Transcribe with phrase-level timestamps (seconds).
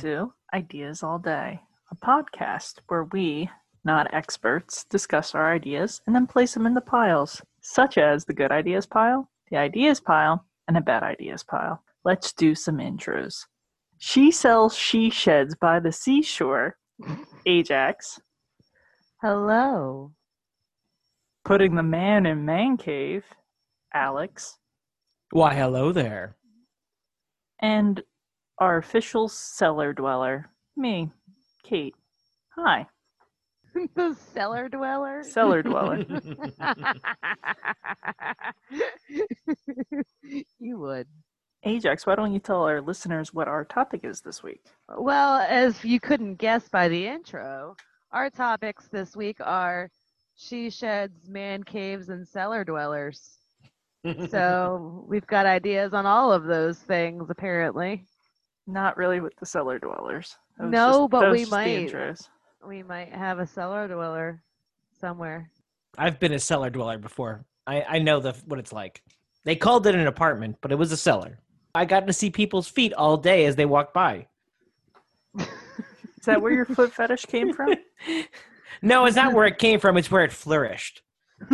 [0.00, 3.48] to Ideas All Day, a podcast where we,
[3.84, 8.34] not experts, discuss our ideas and then place them in the piles, such as the
[8.34, 11.82] good ideas pile, the ideas pile, and a bad ideas pile.
[12.04, 13.44] Let's do some intros.
[13.98, 16.76] She sells she sheds by the seashore,
[17.46, 18.20] Ajax,
[19.22, 20.12] Hello.
[21.44, 23.24] putting the man in man cave,
[23.94, 24.58] Alex,
[25.30, 26.36] Why, hello there.
[27.60, 28.02] and
[28.58, 31.10] our official cellar dweller, me,
[31.64, 31.94] Kate.
[32.56, 32.86] Hi,
[33.94, 35.22] the cellar dweller.
[35.22, 36.04] cellar dweller.
[40.58, 41.06] you would.
[41.64, 44.60] Ajax, why don't you tell our listeners what our topic is this week?
[44.96, 47.76] Well, as you couldn't guess by the intro,
[48.12, 49.90] our topics this week are
[50.36, 53.32] she sheds, man caves, and cellar dwellers.
[54.30, 58.04] So we've got ideas on all of those things, apparently.
[58.66, 60.36] Not really with the cellar dwellers.
[60.58, 61.92] No, just- but we might.
[62.66, 64.42] We might have a cellar dweller
[65.00, 65.50] somewhere.
[65.98, 67.44] I've been a cellar dweller before.
[67.66, 69.02] I, I know the what it's like.
[69.44, 71.38] They called it an apartment, but it was a cellar.
[71.74, 74.26] I got to see people's feet all day as they walked by.
[75.38, 75.46] Is
[76.24, 77.74] that where your foot fetish came from?
[78.82, 79.96] No, it's not where it came from.
[79.96, 81.00] It's where it flourished.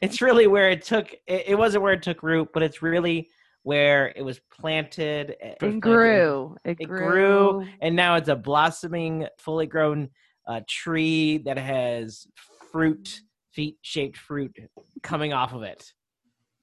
[0.00, 1.12] It's really where it took.
[1.26, 3.28] It, it wasn't where it took root, but it's really
[3.62, 5.36] where it was planted.
[5.40, 6.56] it grew.
[6.64, 7.10] It, It grew.
[7.10, 10.08] grew, and now it's a blossoming, fully grown
[10.46, 12.26] uh, tree that has
[12.72, 13.20] fruit,
[13.52, 14.56] feet-shaped fruit
[15.02, 15.92] coming off of it,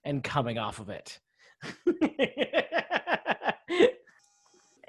[0.03, 1.19] and coming off of it.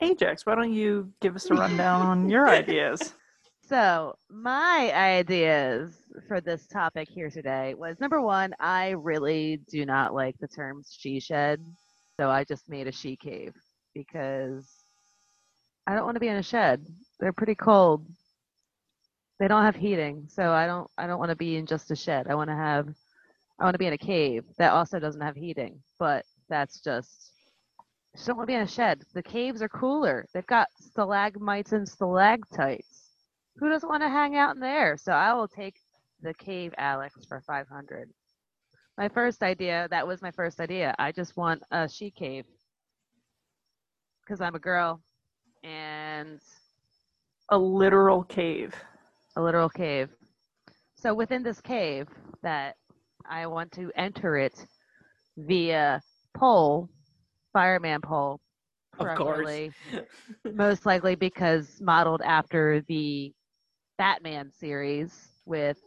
[0.01, 3.15] Ajax, why don't you give us a rundown on your ideas?
[3.69, 5.93] So, my ideas
[6.27, 10.83] for this topic here today was number one, I really do not like the term
[10.89, 11.61] she shed.
[12.19, 13.55] So, I just made a she cave
[13.95, 14.69] because
[15.87, 16.87] I don't want to be in a shed.
[17.21, 18.07] They're pretty cold.
[19.39, 20.27] They don't have heating.
[20.29, 22.27] So, I don't I don't want to be in just a shed.
[22.29, 22.89] I want to have
[23.61, 25.81] I want to be in a cave that also doesn't have heating.
[25.99, 27.33] But that's just
[28.15, 29.03] I just don't want to be in a shed.
[29.15, 30.27] The caves are cooler.
[30.35, 32.99] They've got stalagmites and stalactites
[33.59, 34.97] who doesn't want to hang out in there?
[34.97, 35.75] So I will take
[36.23, 38.11] the cave Alex for 500.
[38.99, 40.93] My first idea, that was my first idea.
[40.99, 42.45] I just want a she cave
[44.25, 45.01] because I'm a girl
[45.63, 46.41] and
[47.51, 48.75] A literal cave.
[49.37, 50.09] a literal cave.
[50.97, 52.09] So within this cave
[52.43, 52.75] that
[53.31, 54.67] I want to enter it
[55.37, 56.01] via
[56.37, 56.89] pole,
[57.53, 58.41] fireman pole,
[58.99, 59.71] Of course.
[60.45, 63.33] most likely because modeled after the
[63.97, 65.79] Batman series with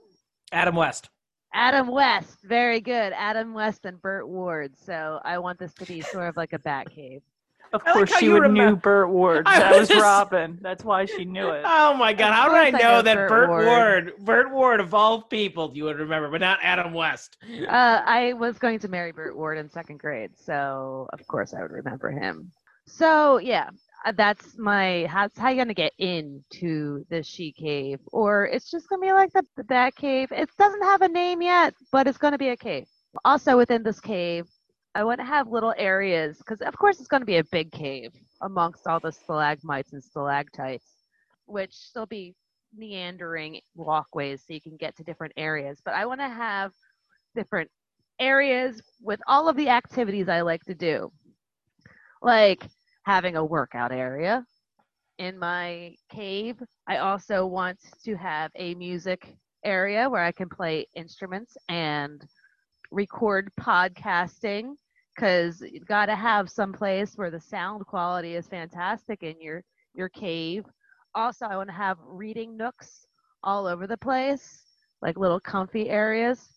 [0.54, 1.10] Adam West.
[1.54, 2.38] Adam West.
[2.44, 3.14] Very good.
[3.16, 4.74] Adam West and Burt Ward.
[4.78, 7.22] So I want this to be sort of like a bat cave.
[7.74, 9.44] Of I course, how she would remem- knew Burt Ward.
[9.48, 10.58] I That was was- Robin.
[10.62, 11.64] That's why she knew it.
[11.66, 12.34] Oh my God!
[12.34, 13.66] How did I I know know that Burt Burt Ward.
[13.66, 17.38] Ward, Burt Ward of all people, you would remember, but not Adam West?
[17.50, 21.62] Uh, I was going to marry Burt Ward in second grade, so of course I
[21.62, 22.52] would remember him.
[22.88, 23.70] So yeah,
[24.06, 25.08] Uh, that's my.
[25.14, 29.32] That's how you're gonna get into the she cave, or it's just gonna be like
[29.34, 30.32] the, the bat cave.
[30.32, 32.88] It doesn't have a name yet, but it's gonna be a cave.
[33.26, 34.48] Also within this cave,
[34.96, 38.12] I want to have little areas because of course it's gonna be a big cave
[38.42, 40.86] amongst all the stalagmites and stalactites,
[41.46, 42.34] which there'll be
[42.76, 45.80] meandering walkways so you can get to different areas.
[45.84, 46.72] But I want to have
[47.36, 47.70] different
[48.20, 51.12] areas with all of the activities I like to do.
[52.22, 52.66] Like
[53.04, 54.46] having a workout area
[55.18, 56.58] in my cave.
[56.88, 62.22] I also want to have a music area where I can play instruments and
[62.92, 64.74] record podcasting
[65.16, 69.64] because you got to have some place where the sound quality is fantastic in your
[69.94, 70.64] your cave.
[71.14, 73.06] Also, I want to have reading nooks
[73.44, 74.64] all over the place,
[75.02, 76.48] like little comfy areas.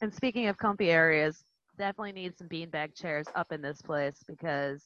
[0.00, 1.42] And speaking of comfy areas,
[1.76, 4.84] definitely need some beanbag chairs up in this place because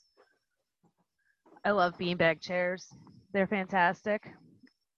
[1.64, 2.88] I love beanbag chairs.
[3.32, 4.29] They're fantastic.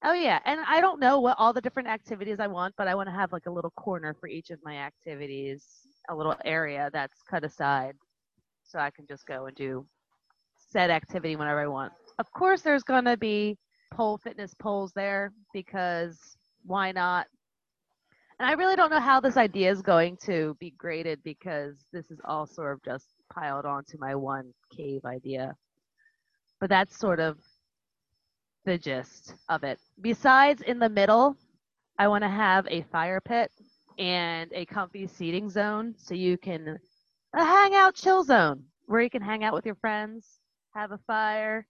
[0.03, 2.95] Oh yeah, and I don't know what all the different activities I want, but I
[2.95, 5.65] want to have like a little corner for each of my activities,
[6.11, 7.95] a little area that's cut aside
[8.65, 9.87] so I can just go and do
[10.57, 11.93] said activity whenever I want.
[12.19, 13.57] Of course there's going to be
[13.93, 16.19] pole fitness poles there because
[16.65, 17.27] why not?
[18.39, 22.11] And I really don't know how this idea is going to be graded because this
[22.11, 25.55] is all sort of just piled onto my one cave idea.
[26.65, 27.37] But that's sort of
[28.65, 29.79] the gist of it.
[30.01, 31.37] Besides, in the middle,
[31.99, 33.53] I want to have a fire pit
[33.99, 36.79] and a comfy seating zone so you can
[37.35, 40.39] a hangout chill zone where you can hang out with your friends,
[40.75, 41.67] have a fire,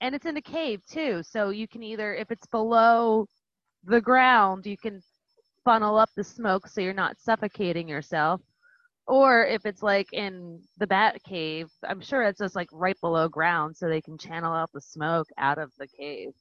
[0.00, 1.22] and it's in a cave too.
[1.22, 3.28] So you can either, if it's below
[3.84, 5.00] the ground, you can
[5.64, 8.40] funnel up the smoke so you're not suffocating yourself.
[9.08, 13.26] Or if it's like in the bat cave, I'm sure it's just like right below
[13.26, 16.34] ground so they can channel out the smoke out of the cave.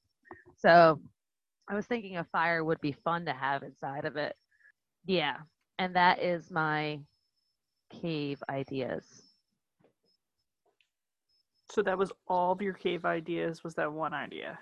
[0.58, 1.00] So
[1.70, 4.36] I was thinking a fire would be fun to have inside of it.
[5.06, 5.38] Yeah.
[5.80, 7.00] And that is my
[7.90, 9.06] cave ideas.
[11.72, 13.64] So that was all of your cave ideas.
[13.64, 14.60] Was that one idea?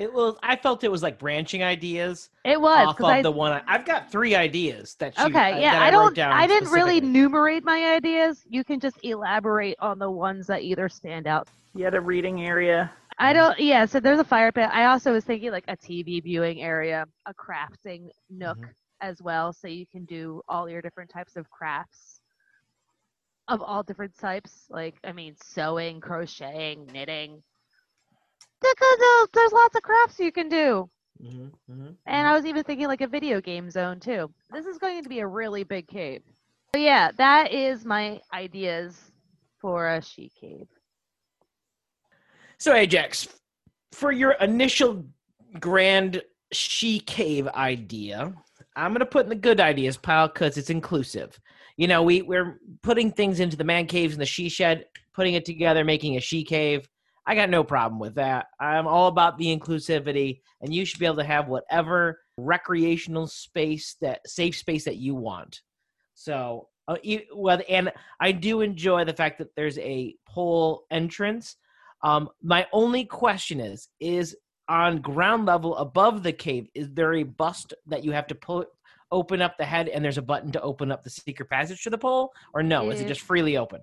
[0.00, 0.34] It was.
[0.42, 3.52] I felt it was like branching ideas It was off of I the one.
[3.52, 5.14] I, I've got three ideas that.
[5.14, 6.16] She, okay, uh, yeah, that I, I, don't.
[6.16, 8.42] down I didn't really enumerate my ideas.
[8.48, 11.48] You can just elaborate on the ones that either stand out.
[11.74, 12.90] You had a reading area.
[13.18, 13.60] I don't.
[13.60, 14.70] Yeah, so there's a fire pit.
[14.72, 18.70] I also was thinking like a TV viewing area, a crafting nook Mhm.
[19.02, 22.22] as well, so you can do all your different types of crafts
[23.48, 24.64] of all different types.
[24.70, 27.42] Like, I mean, sewing, crocheting, knitting.
[28.60, 30.90] Because there's- there's lots of crafts you can do.
[31.22, 34.32] Mhm, mhm, And I was even thinking like a video game zone too.
[34.50, 36.22] This is going to be a really big cave.
[36.74, 39.12] So yeah, that is my ideas
[39.58, 40.68] for a she cave.
[42.58, 43.28] So Ajax,
[43.92, 45.04] for your initial
[45.58, 46.22] grand
[46.52, 48.34] she cave idea,
[48.76, 51.38] I'm gonna put in the good ideas pile because it's inclusive.
[51.76, 55.34] You know, we we're putting things into the man caves and the she shed, putting
[55.34, 56.88] it together, making a she cave.
[57.26, 58.46] I got no problem with that.
[58.58, 63.96] I'm all about the inclusivity, and you should be able to have whatever recreational space
[64.00, 65.60] that safe space that you want.
[66.14, 66.96] So, uh,
[67.34, 71.56] well, and I do enjoy the fact that there's a pole entrance.
[72.02, 74.36] Um, my only question is: is
[74.68, 78.68] on ground level above the cave, is there a bust that you have to put
[79.12, 81.90] open up the head, and there's a button to open up the secret passage to
[81.90, 82.90] the pole, or no?
[82.90, 83.80] Is it just freely open?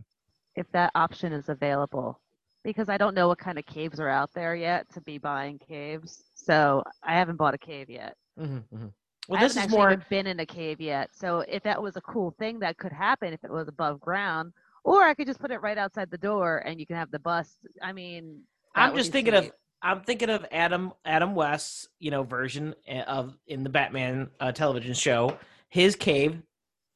[0.56, 2.20] If that option is available.
[2.68, 5.58] Because I don't know what kind of caves are out there yet to be buying
[5.58, 6.26] caves.
[6.36, 8.16] So I haven't bought a cave yet.
[8.40, 8.88] Mm-hmm,
[9.30, 9.98] Well, I this haven't is more.
[10.10, 11.10] been in a cave yet.
[11.16, 14.52] So if that was a cool thing that could happen if it was above ground,
[14.84, 17.20] or I could just put it right outside the door and you can have the
[17.20, 17.58] bust.
[17.82, 18.42] I mean,
[18.76, 19.52] I'm just thinking of.
[19.82, 24.52] I'm thinking of Adam Adam West's you know version eh, of in the Batman uh,
[24.52, 25.38] television show.
[25.70, 26.42] His cave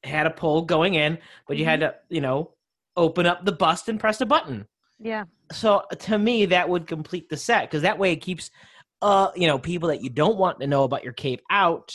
[0.04, 1.80] had a pole going in, but you had Mm-hmm.
[1.80, 2.50] to you know
[2.96, 4.66] open up the bust and press a button.
[5.02, 5.24] Yeah.
[5.52, 8.50] So to me, that would complete the set because that way it keeps
[9.02, 11.92] uh you know people that you don't want to know about your cave out,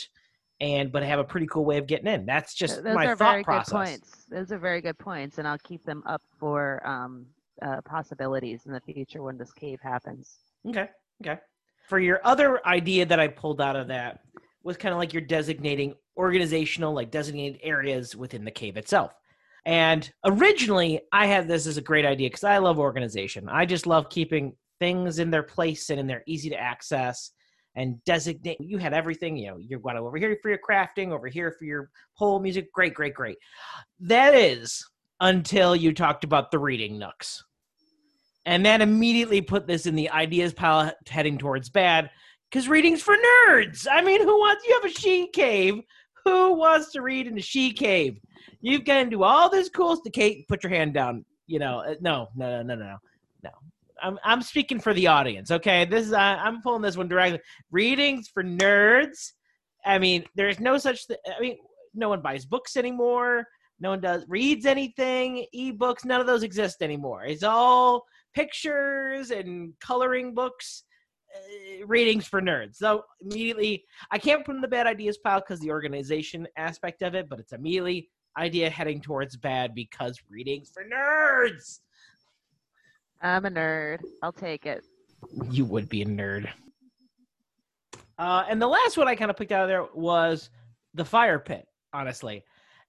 [0.60, 2.26] and but have a pretty cool way of getting in.
[2.26, 3.68] That's just Th- Those my are thought very process.
[3.68, 4.24] good points.
[4.30, 7.26] Those are very good points, and I'll keep them up for um,
[7.62, 10.38] uh, possibilities in the future when this cave happens.
[10.68, 10.88] Okay.
[11.24, 11.40] Okay.
[11.88, 14.20] For your other idea that I pulled out of that
[14.62, 19.12] was kind of like you're designating organizational, like designated areas within the cave itself.
[19.68, 23.50] And originally, I had this as a great idea because I love organization.
[23.50, 27.32] I just love keeping things in their place and in their easy to access
[27.76, 28.56] and designate.
[28.60, 31.66] You had everything, you know, you got over here for your crafting, over here for
[31.66, 32.72] your whole music.
[32.72, 33.36] Great, great, great.
[34.00, 34.82] That is
[35.20, 37.44] until you talked about the reading nooks
[38.46, 42.08] and then immediately put this in the ideas pile heading towards bad
[42.50, 43.16] because reading's for
[43.48, 45.82] nerds i mean who wants you have a she cave
[46.24, 48.18] who wants to read in the she cave?
[48.60, 51.94] You can do all this cool stuff kate put your hand down you know uh,
[52.00, 52.96] no no no no no
[53.42, 53.50] no.
[54.00, 55.84] I'm, I'm speaking for the audience okay?
[55.84, 57.40] This is I i'm pulling this one directly.
[57.72, 59.32] Readings for nerds?
[59.84, 61.56] I mean there's no such thing i mean
[61.94, 63.46] no one buys books anymore.
[63.80, 67.24] No one does reads anything ebooks none of those exist anymore.
[67.24, 70.84] It's all pictures and coloring books
[71.34, 72.76] uh, readings for nerds.
[72.76, 77.14] So immediately i can't put in the bad ideas pile because the organization aspect of
[77.14, 81.80] it but it's immediately idea heading towards bad because readings for nerds!
[83.20, 83.98] I'm a nerd.
[84.22, 84.84] I'll take it.
[85.50, 86.48] you would be a nerd.
[88.16, 90.50] Uh, and the last one i kind of picked out of there was
[90.94, 92.44] the fire pit honestly.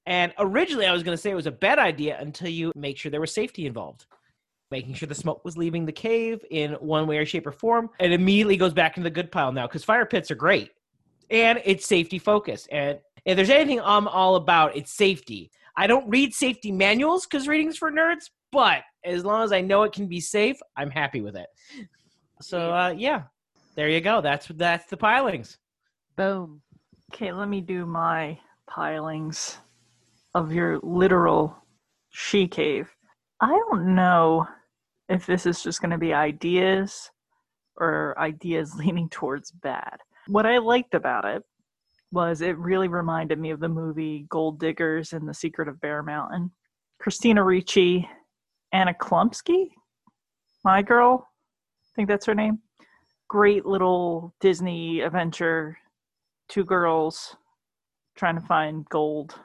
[0.06, 2.98] And originally i was going to say it was a bad idea until you make
[2.98, 4.06] sure there was safety involved
[4.72, 7.90] making sure the smoke was leaving the cave in one way or shape or form.
[8.00, 10.72] It immediately goes back into the good pile now because fire pits are great
[11.30, 12.68] and it's safety focused.
[12.72, 15.52] And if there's anything I'm all about, it's safety.
[15.76, 19.84] I don't read safety manuals because reading's for nerds, but as long as I know
[19.84, 21.48] it can be safe, I'm happy with it.
[22.42, 23.24] So uh, yeah,
[23.76, 24.22] there you go.
[24.22, 25.58] That's that's the pilings.
[26.16, 26.62] Boom.
[27.14, 29.58] Okay, let me do my pilings
[30.36, 31.56] of your literal
[32.12, 32.94] she cave.
[33.42, 34.48] I don't know
[35.10, 37.10] if this is just going to be ideas
[37.78, 39.98] or ideas leaning towards bad.
[40.28, 41.44] What I liked about it
[42.12, 46.02] was it really reminded me of the movie Gold Diggers and the Secret of Bear
[46.02, 46.52] Mountain.
[47.00, 48.08] Christina Ricci,
[48.72, 49.70] Anna Chlumsky,
[50.64, 52.60] my girl, I think that's her name.
[53.30, 55.78] Great little Disney adventure.
[56.50, 57.36] Two girls
[58.18, 59.36] trying to find gold.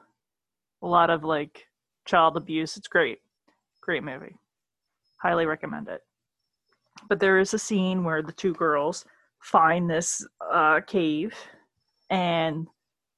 [0.82, 1.66] A lot of like
[2.06, 2.76] child abuse.
[2.76, 3.18] It's great.
[3.80, 4.34] Great movie.
[5.24, 6.02] Highly recommend it.
[7.08, 9.06] But there is a scene where the two girls
[9.40, 11.34] find this uh, cave,
[12.10, 12.66] and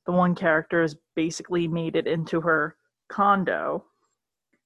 [0.07, 2.77] the one character has basically made it into her
[3.09, 3.85] condo.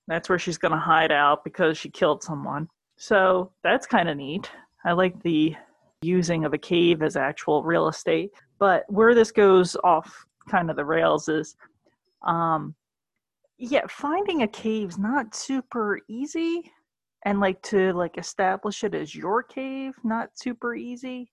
[0.07, 2.69] That's where she's going to hide out because she killed someone.
[2.99, 4.51] So that's kind of neat.
[4.85, 5.57] I like the
[6.03, 8.33] using of a cave as actual real estate.
[8.59, 11.57] But where this goes off kind of the rails is
[12.27, 12.75] um
[13.59, 16.71] yeah, finding a cave's not super easy
[17.25, 21.31] and like to like establish it as your cave not super easy.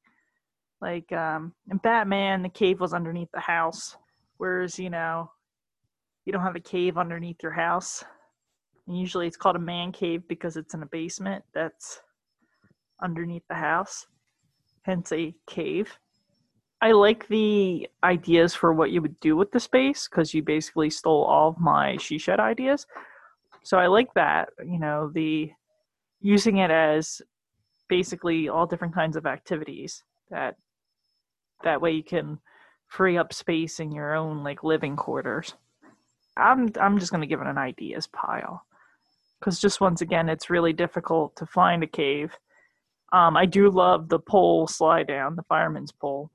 [0.82, 3.96] Like um in Batman the cave was underneath the house
[4.38, 5.32] whereas you know
[6.25, 8.03] you don't have a cave underneath your house.
[8.86, 12.01] And usually it's called a man cave because it's in a basement that's
[13.01, 14.08] underneath the house,
[14.84, 15.98] hence a cave.
[16.82, 20.89] I like the ideas for what you would do with the space because you basically
[20.89, 22.86] stole all of my she shed ideas.
[23.63, 25.51] So I like that, you know, the
[26.22, 27.22] using it as
[27.90, 30.56] basically all different kinds of activities that
[31.64, 32.40] that way you can
[32.88, 35.54] free up space in your own like living quarters.
[36.38, 38.64] I'm I'm just gonna give it an ideas pile
[39.40, 42.36] because just once again, it's really difficult to find a cave.
[43.14, 46.30] Um, I do love the pole slide down, the fireman's pole,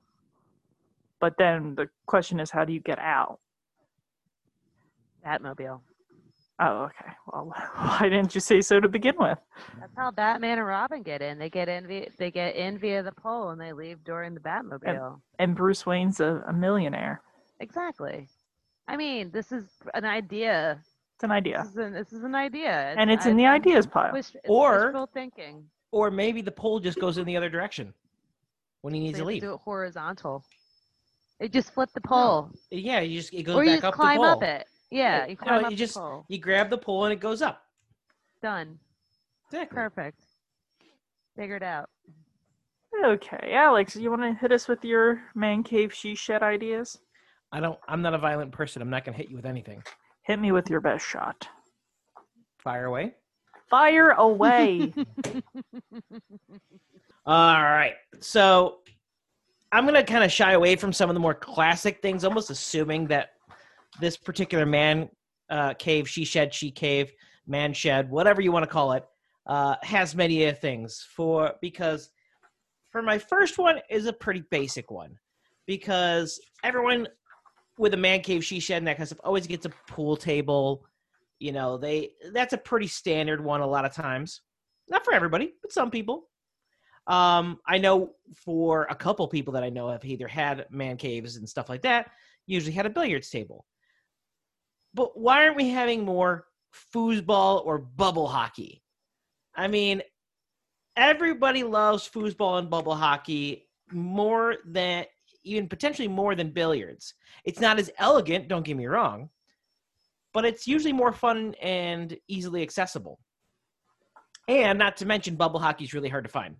[1.19, 3.39] but then the question is, how do you get out?
[5.25, 5.81] Batmobile.
[6.65, 7.11] Oh, okay.
[7.31, 9.37] Well, why didn't you say so to begin with?
[9.79, 11.37] That's how Batman and Robin get in.
[11.37, 14.39] They get in via they get in via the pole and they leave during the
[14.39, 15.19] Batmobile.
[15.39, 17.21] And Bruce Wayne's a, a millionaire.
[17.59, 18.27] Exactly.
[18.87, 20.79] I mean, this is an idea.
[21.15, 22.93] It's an idea, This is an, this is an idea.
[22.97, 24.11] and it's in the ideas pile.
[24.13, 25.63] Wish, Or- thinking.
[25.91, 27.93] Or maybe the pole just goes in the other direction
[28.81, 29.41] when he needs So to you have leave.
[29.43, 30.43] do it horizontal.
[31.39, 33.93] It just flip the pole, Yeah, you just it goes or you back just up
[33.93, 34.31] climb the pole.
[34.37, 34.67] up it.
[34.93, 36.25] Yeah, Yeah, you no, climb you up just- the pole.
[36.29, 37.63] You grab the pole and it goes up.
[38.41, 38.79] Done.
[39.51, 39.75] Exactly.
[39.75, 40.21] Perfect.
[41.35, 41.89] Figured out.
[43.03, 46.97] Okay, Alex, you want to hit us with your man cave she shed ideas?
[47.51, 47.79] I don't.
[47.87, 48.81] I'm not a violent person.
[48.83, 49.81] I'm not gonna hit you with anything.
[50.23, 51.47] Hit me with your best shot.
[52.59, 53.15] Fire away.
[53.69, 54.93] Fire away.
[57.25, 57.93] All right.
[58.19, 58.79] So
[59.71, 62.49] I'm going to kind of shy away from some of the more classic things, almost
[62.51, 63.31] assuming that
[63.99, 65.09] this particular man
[65.49, 67.11] uh, cave, she shed, she cave,
[67.47, 69.05] man shed, whatever you want to call it,
[69.47, 72.09] uh, has many things for because
[72.91, 75.17] for my first one is a pretty basic one
[75.65, 77.07] because everyone
[77.77, 80.15] with a man cave, she shed, and that kind of stuff always gets a pool
[80.15, 80.85] table.
[81.39, 84.41] You know, they that's a pretty standard one a lot of times.
[84.89, 86.29] Not for everybody, but some people.
[87.07, 91.35] Um, I know for a couple people that I know have either had man caves
[91.35, 92.11] and stuff like that,
[92.45, 93.65] usually had a billiards table.
[94.93, 96.45] But why aren't we having more
[96.93, 98.83] foosball or bubble hockey?
[99.55, 100.01] I mean,
[100.95, 105.05] everybody loves foosball and bubble hockey more than
[105.43, 107.13] even potentially more than billiards.
[107.43, 109.29] It's not as elegant, don't get me wrong,
[110.33, 113.19] but it's usually more fun and easily accessible.
[114.47, 116.55] And not to mention, bubble hockey is really hard to find.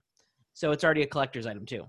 [0.53, 1.85] So it's already a collector's item too.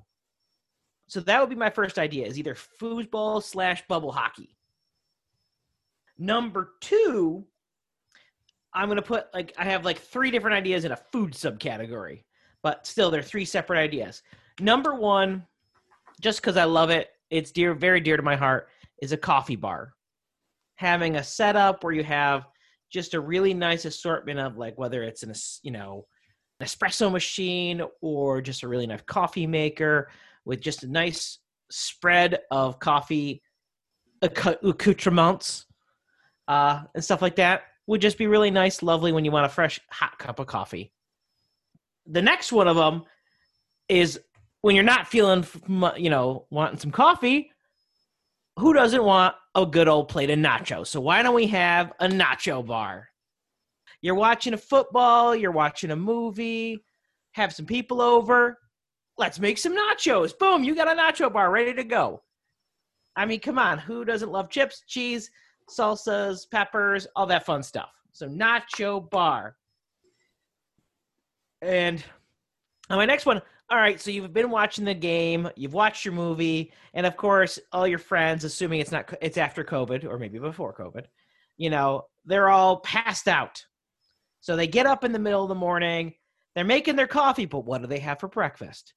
[1.07, 4.57] So that would be my first idea is either foosball slash bubble hockey.
[6.19, 7.45] Number two,
[8.73, 12.25] I'm gonna put like I have like three different ideas in a food subcategory,
[12.63, 14.23] but still they're three separate ideas.
[14.61, 15.45] Number one,
[16.21, 18.69] just because I love it, it's dear, very dear to my heart,
[19.03, 19.95] is a coffee bar.
[20.77, 22.47] Having a setup where you have
[22.91, 26.07] just a really nice assortment of like whether it's an you know
[26.61, 30.09] an espresso machine or just a really nice coffee maker
[30.45, 31.39] with just a nice
[31.71, 33.43] spread of coffee
[34.23, 35.67] acc- accoutrements
[36.49, 39.51] uh, and stuff like that would just be really nice, lovely when you want a
[39.51, 40.93] fresh hot cup of coffee.
[42.07, 43.05] The next one of them
[43.89, 44.21] is
[44.63, 45.45] when you're not feeling,
[45.97, 47.51] you know, wanting some coffee.
[48.59, 50.87] Who doesn't want a good old plate of nachos?
[50.87, 53.09] So why don't we have a nacho bar?
[54.01, 56.85] You're watching a football, you're watching a movie,
[57.33, 58.59] have some people over.
[59.19, 60.39] Let's make some nachos.
[60.39, 62.23] Boom, you got a nacho bar ready to go.
[63.17, 65.31] I mean, come on, who doesn't love chips, cheese,
[65.71, 67.91] salsas, peppers, all that fun stuff?
[68.13, 69.57] So, nacho bar.
[71.63, 72.05] And
[72.91, 73.41] on my next one,
[73.71, 77.59] all right, so you've been watching the game, you've watched your movie, and of course,
[77.73, 81.07] all your friends, assuming it's not it's after COVID or maybe before COVID,
[81.57, 83.65] you know, they're all passed out.
[84.41, 86.15] So they get up in the middle of the morning,
[86.55, 88.93] They're making their coffee, but what do they have for breakfast?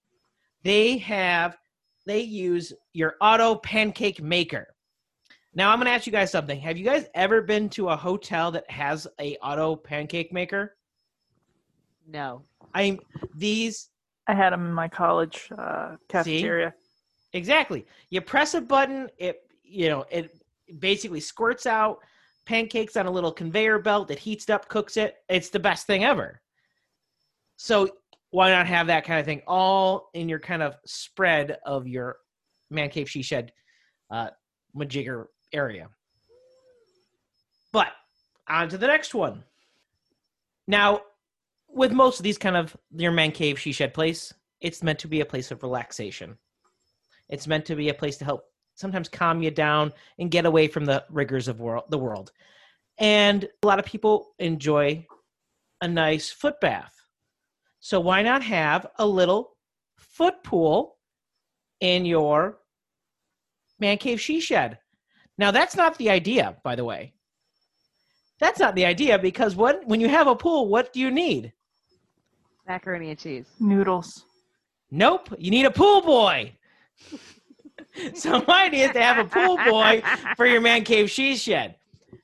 [0.64, 1.58] They have
[2.06, 4.68] they use your auto pancake maker.
[5.58, 6.60] Now I'm going to ask you guys something.
[6.60, 10.78] Have you guys ever been to a hotel that has a auto pancake maker?
[12.08, 12.44] No.
[12.76, 13.00] I
[13.36, 13.90] these
[14.28, 16.76] I had them in my college uh, cafeteria.
[17.34, 17.88] exactly.
[18.12, 20.30] You press a button, it you know, it
[20.78, 21.98] basically squirts out
[22.46, 25.16] pancakes on a little conveyor belt, it heats up, cooks it.
[25.28, 26.40] It's the best thing ever.
[27.56, 27.90] So
[28.30, 32.18] why not have that kind of thing all in your kind of spread of your
[32.70, 33.52] man cave she shed
[34.12, 34.30] uh
[34.76, 35.90] majigger area.
[37.72, 37.92] But
[38.48, 39.44] on to the next one.
[40.68, 41.02] Now
[41.70, 45.08] with most of these kind of your man cave she shed place it's meant to
[45.08, 46.38] be a place of relaxation.
[47.30, 50.68] It's meant to be a place to help sometimes calm you down and get away
[50.68, 52.32] from the rigors of world, the world.
[53.00, 55.06] And a lot of people enjoy
[55.82, 56.94] a nice foot bath.
[57.80, 59.56] So why not have a little
[59.98, 60.98] foot pool
[61.80, 62.60] in your
[63.80, 64.80] man cave she shed?
[65.38, 67.14] Now that's not the idea, by the way.
[68.40, 71.54] That's not the idea because what when you have a pool, what do you need?
[72.68, 73.48] Macaroni and cheese.
[73.60, 74.26] Noodles.
[74.92, 76.54] Nope, you need a pool boy.
[78.14, 80.02] so my idea is to have a pool boy
[80.36, 81.76] for your man cave she shed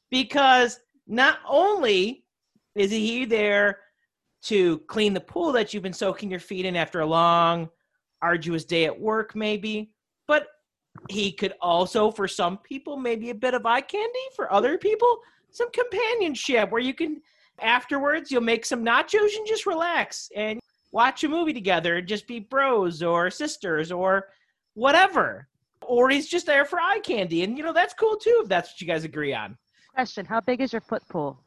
[0.09, 2.23] because not only
[2.75, 3.79] is he there
[4.43, 7.69] to clean the pool that you've been soaking your feet in after a long,
[8.21, 9.91] arduous day at work, maybe.
[10.27, 10.47] But
[11.09, 14.19] he could also, for some people, maybe a bit of eye candy.
[14.35, 15.19] For other people,
[15.51, 17.21] some companionship where you can,
[17.61, 20.59] afterwards, you'll make some nachos and just relax and
[20.91, 24.29] watch a movie together and just be bros or sisters or
[24.75, 25.47] whatever.
[25.81, 27.43] Or he's just there for eye candy.
[27.43, 29.57] And, you know, that's cool too if that's what you guys agree on.
[29.93, 31.39] Question How big is your foot pool?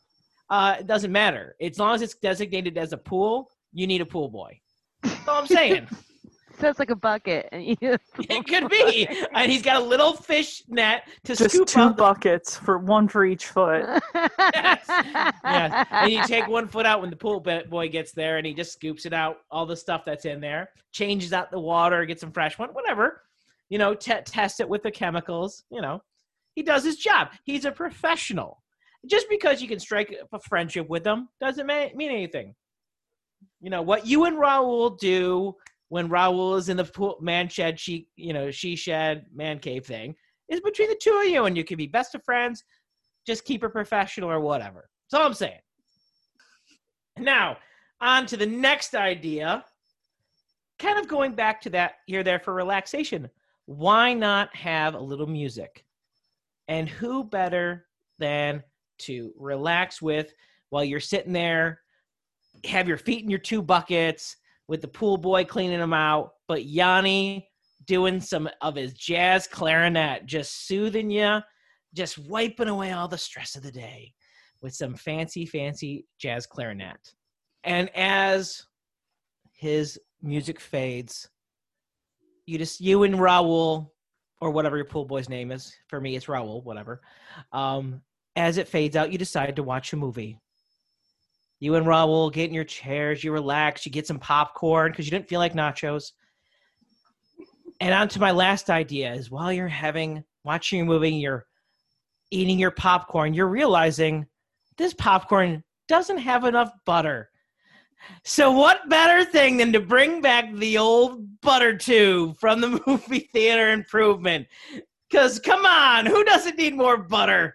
[0.50, 1.56] uh, it doesn't matter.
[1.61, 4.61] As long as it's designated as a pool, you need a pool boy.
[5.02, 5.88] That's all I'm saying.
[6.58, 7.76] So it's like a bucket, and you.
[8.18, 9.06] it could be.
[9.34, 11.96] And he's got a little fish net to Just scoop two out.
[11.96, 13.84] the- buckets for one for each foot.
[14.14, 15.84] yeah.
[15.90, 18.72] And you take one foot out when the pool boy gets there and he just
[18.72, 22.32] scoops it out, all the stuff that's in there, changes out the water, gets some
[22.32, 23.22] fresh one, whatever.
[23.68, 25.64] You know, te- test it with the chemicals.
[25.70, 26.02] You know,
[26.54, 27.28] he does his job.
[27.44, 28.62] He's a professional.
[29.06, 32.54] Just because you can strike up a friendship with him doesn't ma- mean anything.
[33.60, 35.54] You know, what you and Raul do
[35.88, 39.87] when Raul is in the pool, man shed, she, you know, she shed, man cave
[39.87, 40.16] thing
[40.49, 42.64] is between the two of you and you can be best of friends.
[43.27, 44.88] Just keep it professional or whatever.
[45.11, 45.61] That's all I'm saying.
[47.18, 47.57] Now,
[48.01, 49.64] on to the next idea.
[50.79, 53.29] Kind of going back to that, you're there for relaxation.
[53.64, 55.85] Why not have a little music?
[56.68, 57.87] And who better
[58.18, 58.62] than
[58.99, 60.33] to relax with
[60.70, 61.81] while you're sitting there,
[62.64, 64.37] have your feet in your two buckets
[64.68, 67.48] with the pool boy cleaning them out, but Yanni
[67.87, 71.40] doing some of his jazz clarinet, just soothing you,
[71.94, 74.12] just wiping away all the stress of the day
[74.62, 77.14] with some fancy, fancy jazz clarinet.
[77.64, 78.62] And as
[79.52, 81.29] his music fades,
[82.46, 83.90] you just you and Raul,
[84.40, 85.74] or whatever your pool boy's name is.
[85.88, 87.00] For me, it's Raul, whatever.
[87.52, 88.02] Um,
[88.37, 90.38] as it fades out, you decide to watch a movie.
[91.58, 95.10] You and Raul get in your chairs, you relax, you get some popcorn because you
[95.10, 96.12] didn't feel like nachos.
[97.80, 101.46] And on to my last idea is while you're having watching your movie, you're
[102.30, 104.26] eating your popcorn, you're realizing
[104.76, 107.30] this popcorn doesn't have enough butter.
[108.24, 113.30] So what better thing than to bring back the old butter tube from the movie
[113.32, 114.46] theater improvement?
[115.16, 117.55] Cause come on, who doesn't need more butter?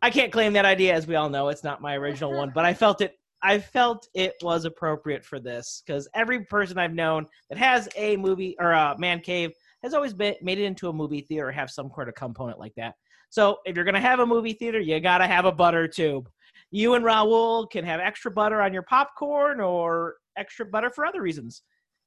[0.00, 2.64] I can't claim that idea, as we all know, it's not my original one, but
[2.64, 3.18] I felt it.
[3.42, 8.16] I felt it was appropriate for this because every person I've known that has a
[8.16, 11.52] movie or a man cave has always been made it into a movie theater or
[11.52, 12.94] have some sort of component like that.
[13.28, 16.26] So if you're gonna have a movie theater, you gotta have a butter tube.
[16.70, 21.20] You and Raul can have extra butter on your popcorn or extra butter for other
[21.20, 21.60] reasons.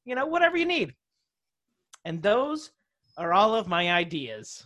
[0.06, 0.96] You know, whatever you need.
[2.04, 2.72] And those
[3.20, 4.66] are all of my ideas.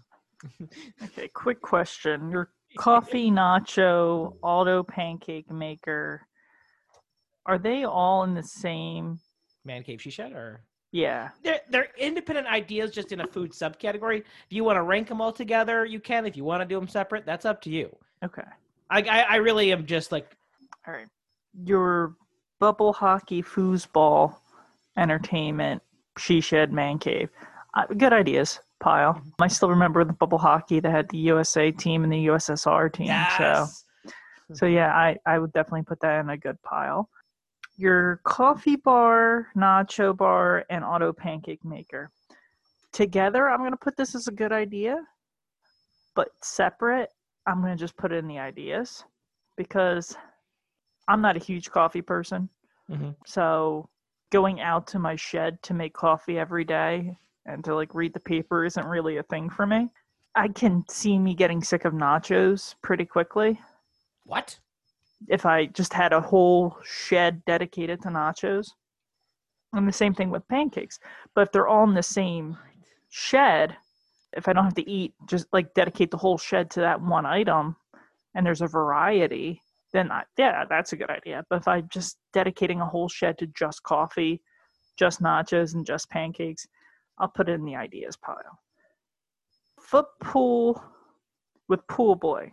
[1.04, 2.30] Okay, quick question.
[2.30, 6.28] Your coffee nacho auto pancake maker,
[7.46, 9.20] are they all in the same?
[9.64, 11.30] Man cave she shed or Yeah.
[11.44, 14.20] they're, they're independent ideas just in a food subcategory.
[14.20, 16.26] If you want to rank them all together, you can.
[16.26, 17.96] If you want to do them separate, that's up to you.
[18.24, 18.44] Okay.
[18.90, 20.28] I, I, I really am just like,
[20.86, 21.08] All right.
[21.66, 22.16] Your
[22.60, 24.36] bubble hockey foosball
[24.98, 25.82] entertainment
[26.18, 27.30] she shed man cave.
[27.76, 29.20] Uh, good ideas pile.
[29.40, 33.08] I still remember the bubble hockey that had the USA team and the USSR team.
[33.08, 33.86] So yes.
[34.54, 37.10] so yeah, I I would definitely put that in a good pile.
[37.78, 42.12] your coffee bar, nacho bar, and auto pancake maker.
[42.92, 45.02] Together, I'm going to put this as a good idea,
[46.16, 47.10] but separate,
[47.48, 49.04] I'm going to just put in the ideas
[49.58, 50.16] because
[51.08, 52.50] I'm not a huge coffee person.
[52.90, 53.16] Mhm.
[53.26, 53.90] So
[54.32, 58.20] going out to my shed to make coffee every day and to like read the
[58.20, 59.90] paper isn't really a thing for me.
[60.36, 63.60] I can see me getting sick of nachos pretty quickly
[64.26, 64.58] What?
[65.30, 68.70] if I just had a whole shed dedicated to nachos.
[69.74, 71.00] And the same thing with pancakes.
[71.34, 72.58] But if they're all in the same
[73.10, 73.76] shed,
[74.36, 77.26] if I don't have to eat, just like dedicate the whole shed to that one
[77.26, 77.76] item
[78.36, 79.62] and there's a variety,
[79.94, 81.44] then I, yeah, that's a good idea.
[81.50, 84.42] But if I'm just dedicating a whole shed to just coffee,
[84.98, 86.68] just nachos, and just pancakes,
[87.20, 88.60] I'll put it in the ideas pile.
[89.80, 90.82] Foot pool
[91.68, 92.52] with pool boy.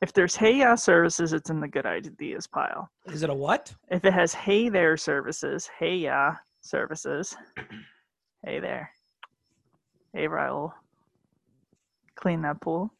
[0.00, 2.88] If there's hey ya services, it's in the good ideas pile.
[3.06, 3.74] Is it a what?
[3.90, 7.36] If it has hey there services, hey ya services,
[8.44, 8.90] hey there.
[10.12, 10.72] Hey Raul.
[12.14, 12.92] Clean that pool.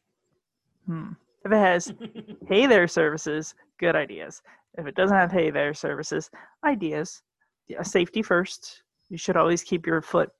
[0.85, 1.11] Hmm.
[1.45, 1.93] If it has
[2.47, 4.41] hey there services, good ideas.
[4.77, 6.29] If it doesn't have hey there services,
[6.65, 7.21] ideas.
[7.67, 8.83] Yeah, safety first.
[9.09, 10.31] You should always keep your foot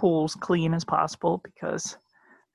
[0.00, 1.98] pools clean as possible because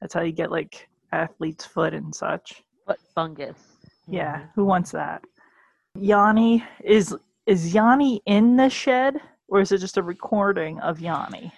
[0.02, 2.64] that's how you get like athlete's foot and such.
[2.88, 3.60] Foot fungus.
[4.08, 5.24] Yeah, who wants that?
[5.96, 11.54] Yanni is is Yanni in the shed or is it just a recording of Yanni?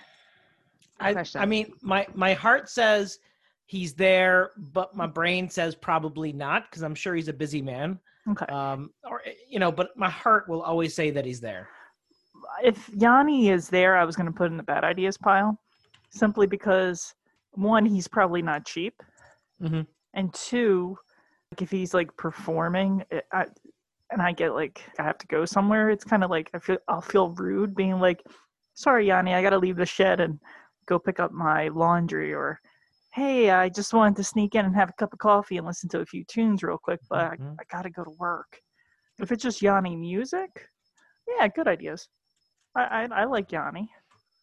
[0.99, 3.19] I, I mean, my my heart says
[3.65, 7.97] he's there, but my brain says probably not because I'm sure he's a busy man.
[8.29, 8.45] Okay.
[8.47, 11.69] Um, or you know, but my heart will always say that he's there.
[12.61, 15.57] if Yanni is there, I was going to put in the bad ideas pile,
[16.09, 17.13] simply because
[17.51, 19.01] one, he's probably not cheap,
[19.61, 19.87] Mhm.
[20.13, 20.97] and two,
[21.51, 23.45] like if he's like performing, it, I,
[24.11, 26.77] and I get like I have to go somewhere, it's kind of like I feel
[26.87, 28.23] I'll feel rude being like,
[28.75, 30.39] "Sorry, Yanni, I got to leave the shed and
[30.85, 32.59] go pick up my laundry," or
[33.13, 35.89] "Hey, I just wanted to sneak in and have a cup of coffee and listen
[35.89, 37.57] to a few tunes real quick, but Mhm.
[37.57, 38.61] I, I got to go to work."
[39.19, 40.69] If it's just Yanni music,
[41.27, 42.07] yeah, good ideas.
[42.75, 43.91] I, I, I like Yanni.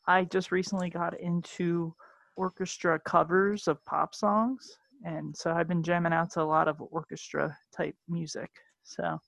[0.06, 1.94] I just recently got into
[2.36, 6.80] orchestra covers of pop songs, and so I've been jamming out to a lot of
[6.90, 8.50] orchestra type music.
[8.84, 9.18] So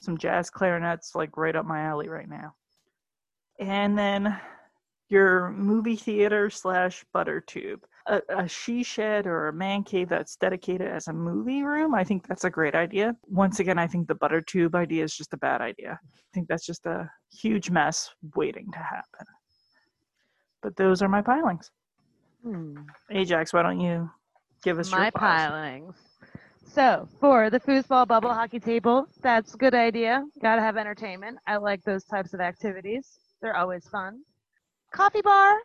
[0.00, 2.54] some jazz clarinets like right up my alley right now.
[3.60, 4.38] And then
[5.08, 7.84] your movie theater slash butter tube.
[8.06, 12.02] A, a she shed or a man cave that's dedicated as a movie room, I
[12.02, 13.14] think that's a great idea.
[13.26, 16.00] Once again, I think the butter tube idea is just a bad idea.
[16.02, 19.26] I think that's just a huge mess waiting to happen.
[20.62, 21.70] But those are my pilings.
[22.42, 22.76] Hmm.
[23.10, 24.10] Ajax, why don't you
[24.62, 25.96] give us my your pilings.
[26.64, 30.24] So for the foosball bubble hockey table, that's a good idea.
[30.40, 31.38] Gotta have entertainment.
[31.46, 33.18] I like those types of activities.
[33.42, 34.22] They're always fun.
[34.92, 35.58] Coffee bar.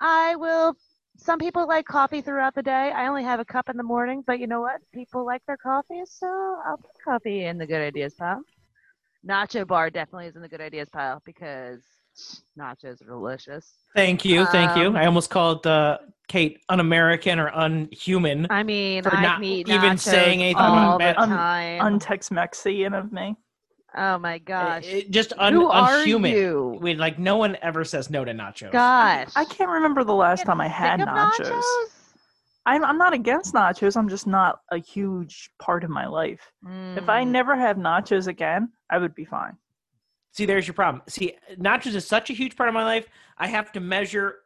[0.00, 0.74] I will.
[1.16, 2.92] Some people like coffee throughout the day.
[2.94, 4.80] I only have a cup in the morning, but you know what?
[4.92, 6.26] People like their coffee, so
[6.66, 8.42] I'll put coffee in the good ideas pile.
[9.26, 11.80] Nacho bar definitely is in the good ideas pile because
[12.58, 13.72] nachos are delicious.
[13.94, 14.88] Thank you, thank you.
[14.88, 15.98] Um, I almost called uh,
[16.28, 18.46] Kate un-American or unhuman.
[18.50, 21.80] I mean, For I not can even nachos saying anything all about the un- time.
[21.80, 23.36] Untex Mexican of me.
[23.96, 24.86] oh my gosh.
[24.86, 26.30] It- just un- Who are unhuman.
[26.32, 26.78] you?
[26.80, 28.72] We like no one ever says no to nachos.
[28.72, 29.30] Gosh.
[29.36, 31.62] I can't remember the last time I had sick of nachos.
[32.68, 33.96] I'm, I'm not against nachos.
[33.96, 36.50] I'm just not a huge part of my life.
[36.96, 37.28] If I Mm.
[37.28, 39.56] never have nachos again, I would be fine.
[40.36, 41.02] See, there's your problem.
[41.08, 43.08] See, nachos is such a huge part of my life.
[43.38, 44.36] I have to measure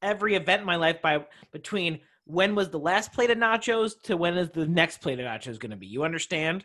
[0.00, 4.16] every event in my life by between when was the last plate of nachos to
[4.16, 5.88] when is the next plate of nachos going to be.
[5.88, 6.64] You understand?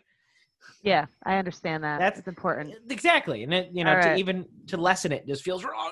[0.84, 1.98] Yeah, I understand that.
[1.98, 2.76] That's- That's important.
[2.92, 3.42] Exactly.
[3.42, 4.20] And it, you know, All to right.
[4.20, 5.92] even to lessen it just feels wrong.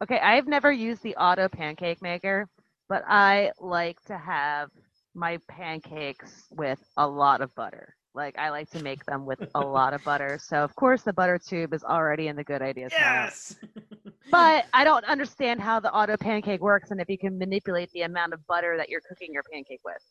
[0.00, 2.48] Okay, I've never used the auto pancake maker,
[2.88, 4.70] but I like to have
[5.16, 7.96] my pancakes with a lot of butter.
[8.14, 10.38] Like I like to make them with a lot of butter.
[10.42, 12.92] So of course the butter tube is already in the good ideas.
[12.92, 13.56] Yes.
[14.30, 18.02] But I don't understand how the auto pancake works and if you can manipulate the
[18.02, 20.02] amount of butter that you're cooking your pancake with.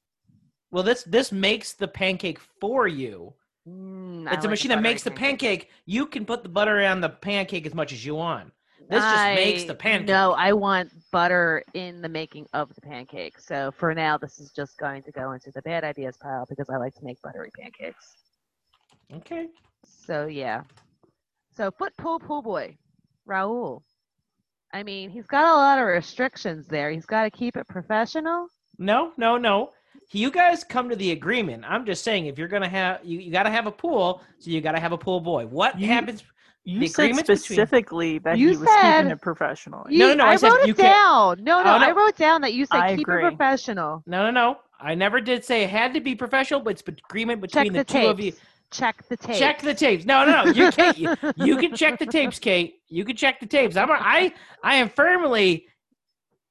[0.72, 3.34] well, this this makes the pancake for you.
[3.68, 5.70] Mm, It's a like machine that makes the pancake.
[5.86, 8.52] You can put the butter on the pancake as much as you want.
[8.90, 10.08] This just makes the I- pancake.
[10.08, 13.40] No, I want butter in the making of the pancake.
[13.40, 16.70] So for now, this is just going to go into the bad ideas pile because
[16.70, 18.16] I like to make buttery pancakes.
[19.14, 19.48] Okay.
[19.86, 20.64] So yeah.
[21.56, 22.78] So foot pool pool boy,
[23.28, 23.82] Raul.
[24.74, 26.92] I mean, he's got a lot of restrictions there.
[26.92, 28.48] He's got to keep it professional.
[28.78, 29.72] No, no, no.
[30.12, 31.64] You guys come to the agreement.
[31.68, 34.50] I'm just saying, if you're gonna have, you, you got to have a pool, so
[34.50, 35.46] you got to have a pool boy.
[35.46, 36.24] What You- happens?
[36.66, 39.88] You The said agreements between- specifically that You he was said- keeping it professional.
[39.90, 41.44] You, No, no, no, I I, said wrote you it can't- down.
[41.44, 41.86] No, no, Oh, no.
[41.86, 43.26] I wrote down that you said I keep agree.
[43.26, 44.04] it professional.
[44.06, 44.58] No, no, no.
[44.80, 47.74] I never did say it had to be professional, but it's be- agreement Check between
[47.74, 48.34] the, the, two of you.
[48.72, 49.40] Check the tapes.
[49.40, 50.06] Check the tapes.
[50.06, 50.52] No, no, no.
[50.52, 50.98] You can't.
[50.98, 52.82] You, you can check the tapes, Kate.
[52.88, 53.76] You can check the tapes.
[53.76, 53.90] I'm.
[53.90, 54.32] I.
[54.64, 55.66] I am firmly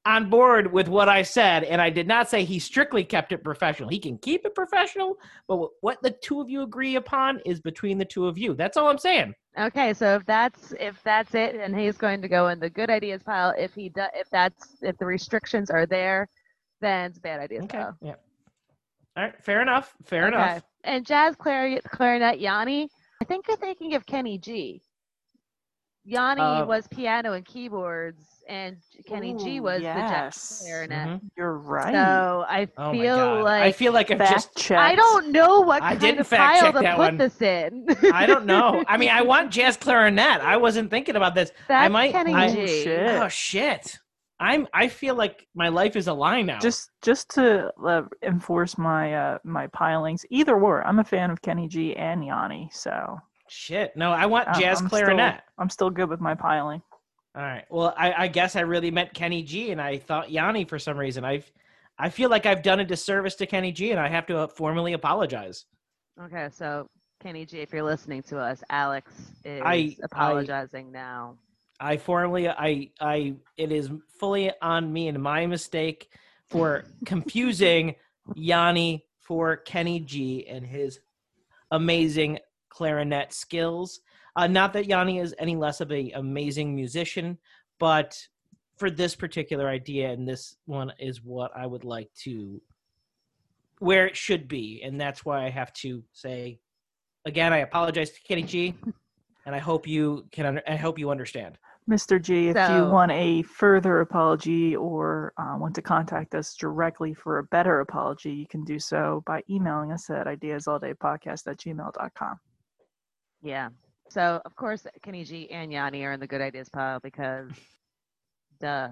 [0.06, 3.44] on board with what I said, and I did not say he strictly kept it
[3.44, 3.88] professional.
[3.88, 7.98] He can keep it professional, but what the two of you agree upon is between
[7.98, 8.54] the two of you.
[8.54, 9.34] That's all I'm saying.
[9.58, 12.90] Okay, so if that's if that's it, and he's going to go in the good
[12.90, 13.52] ideas pile.
[13.58, 16.28] If he does, if that's if the restrictions are there,
[16.80, 17.78] then it's bad ideas Okay.
[17.78, 17.96] pile.
[18.00, 18.14] Yeah.
[19.16, 19.44] All right.
[19.44, 19.94] Fair enough.
[20.04, 20.36] Fair Okay.
[20.36, 20.62] enough.
[20.84, 22.88] And jazz clarinet, clarinet Yanni.
[23.20, 24.80] I think you're thinking of Kenny G.
[26.08, 31.08] Yanni Uh, was piano and keyboards, and Kenny G Ooh, was the jazz clarinet.
[31.08, 31.20] Mhm.
[31.36, 31.92] You're right.
[31.92, 33.44] So I Oh feel god.
[33.44, 34.56] like I feel like I've just.
[34.56, 34.78] check.
[34.78, 37.16] I don't know what I kind didn't of fact pile check to that put one.
[37.18, 37.86] this in.
[38.14, 38.82] I don't know.
[38.88, 40.40] I mean, I want jazz clarinet.
[40.40, 41.52] I wasn't thinking about this.
[41.68, 42.66] That's might- Kenny I- G.
[42.84, 43.10] shit.
[43.20, 43.98] Oh shit.
[44.40, 44.66] I'm.
[44.72, 46.58] I feel like my life is a lie now.
[46.60, 50.86] Just just to uh, enforce my uh, my pilings, either or.
[50.86, 53.18] I'm a fan of Kenny G and Yanni, so
[53.50, 53.96] shit.
[53.96, 55.34] No, I want jazz I'm clarinet.
[55.34, 56.82] Still, I'm still good with my piling.
[57.34, 57.64] All right.
[57.70, 60.96] Well, I, I guess I really meant Kenny G, and I thought Yanni for some
[60.98, 61.24] reason.
[61.24, 61.50] I've.
[62.00, 64.46] I feel like I've done a disservice to Kenny G, and I have to uh,
[64.46, 65.64] formally apologize.
[66.22, 66.86] Okay, so
[67.20, 69.12] Kenny G, if you're listening to us, Alex
[69.44, 71.36] is I- I- apologizing now.
[71.80, 76.08] I formally, I, I, it is fully on me and my mistake
[76.46, 77.94] for confusing
[78.34, 80.98] Yanni for Kenny G and his
[81.70, 84.00] amazing clarinet skills.
[84.36, 87.38] Uh, not that Yanni is any less of a amazing musician,
[87.78, 88.16] but
[88.76, 92.60] for this particular idea, and this one is what I would like to,
[93.80, 96.60] where it should be, and that's why I have to say,
[97.24, 98.74] again, I apologize to Kenny G,
[99.46, 101.58] and I hope you can, under, I hope you understand.
[101.88, 102.20] Mr.
[102.20, 107.38] G, if you want a further apology or uh, want to contact us directly for
[107.38, 112.38] a better apology, you can do so by emailing us at ideasalldaypodcast at gmail.com.
[113.42, 113.68] Yeah.
[114.10, 117.50] So of course Kenny G and Yanni are in the good ideas pile because
[118.60, 118.88] duh.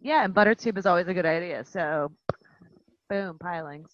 [0.00, 1.64] Yeah, and butter tube is always a good idea.
[1.64, 2.12] So
[3.08, 3.90] boom, pilings.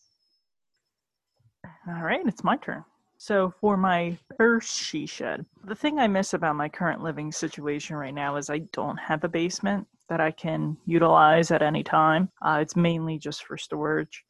[1.89, 2.85] All right, it's my turn.
[3.19, 7.95] So for my first she shed, the thing I miss about my current living situation
[7.95, 12.31] right now is I don't have a basement that I can utilize at any time.
[12.45, 14.25] Uh, it's mainly just for storage.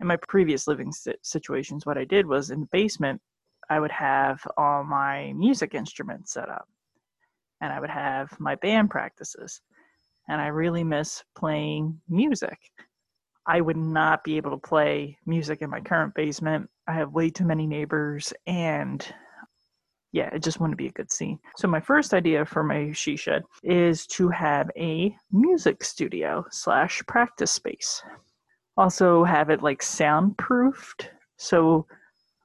[0.00, 3.20] In my previous living si- situations, what I did was in the basement,
[3.70, 6.68] I would have all my music instruments set up,
[7.60, 9.60] and I would have my band practices,
[10.28, 12.58] and I really miss playing music.
[13.46, 16.68] I would not be able to play music in my current basement.
[16.86, 19.04] I have way too many neighbors, and
[20.12, 21.38] yeah, it just wouldn't be a good scene.
[21.56, 27.02] So, my first idea for my she shed is to have a music studio slash
[27.08, 28.02] practice space.
[28.76, 31.08] Also, have it like soundproofed
[31.42, 31.86] so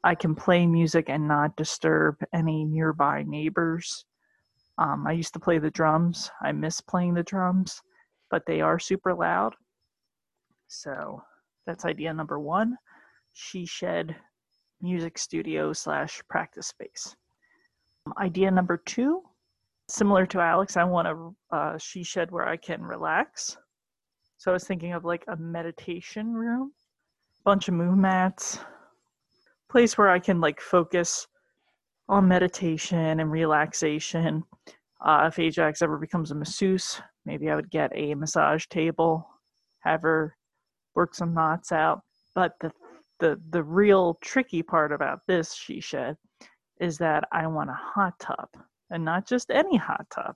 [0.04, 4.06] I can play music and not disturb any nearby neighbors.
[4.78, 6.30] Um, I used to play the drums.
[6.42, 7.82] I miss playing the drums,
[8.30, 9.56] but they are super loud.
[10.68, 11.22] So
[11.66, 12.78] that's idea number one.
[13.34, 14.16] She shed
[14.82, 17.16] music studio slash practice space.
[18.06, 19.24] Um, idea number two,
[19.90, 23.58] similar to Alex, I want a uh, she shed where I can relax.
[24.38, 26.72] So I was thinking of like a meditation room,
[27.44, 28.60] bunch of move mats,
[29.70, 31.28] place where I can like focus
[32.10, 34.44] on meditation and relaxation.
[35.06, 39.28] Uh, if Ajax ever becomes a masseuse, maybe I would get a massage table,
[39.82, 40.36] have her
[40.96, 42.02] work some knots out.
[42.34, 42.72] But the
[43.20, 46.18] the the real tricky part about this she said,
[46.80, 48.50] is that I want a hot tub,
[48.90, 50.36] and not just any hot tub.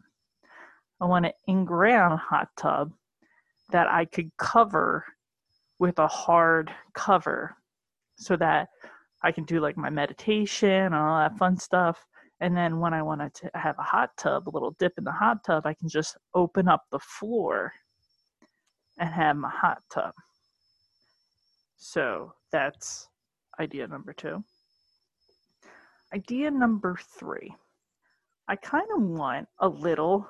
[1.00, 2.91] I want an in-ground hot tub
[3.72, 5.06] that I could cover
[5.80, 7.56] with a hard cover,
[8.17, 8.70] so that
[9.24, 12.04] I can do like my meditation and all that fun stuff.
[12.40, 15.12] And then when I want to have a hot tub, a little dip in the
[15.12, 17.72] hot tub, I can just open up the floor
[19.00, 20.14] and have my hot tub.
[21.78, 23.08] So that's
[23.60, 24.44] idea number two.
[26.14, 27.56] Idea number three.
[28.48, 30.28] I kind of want a little,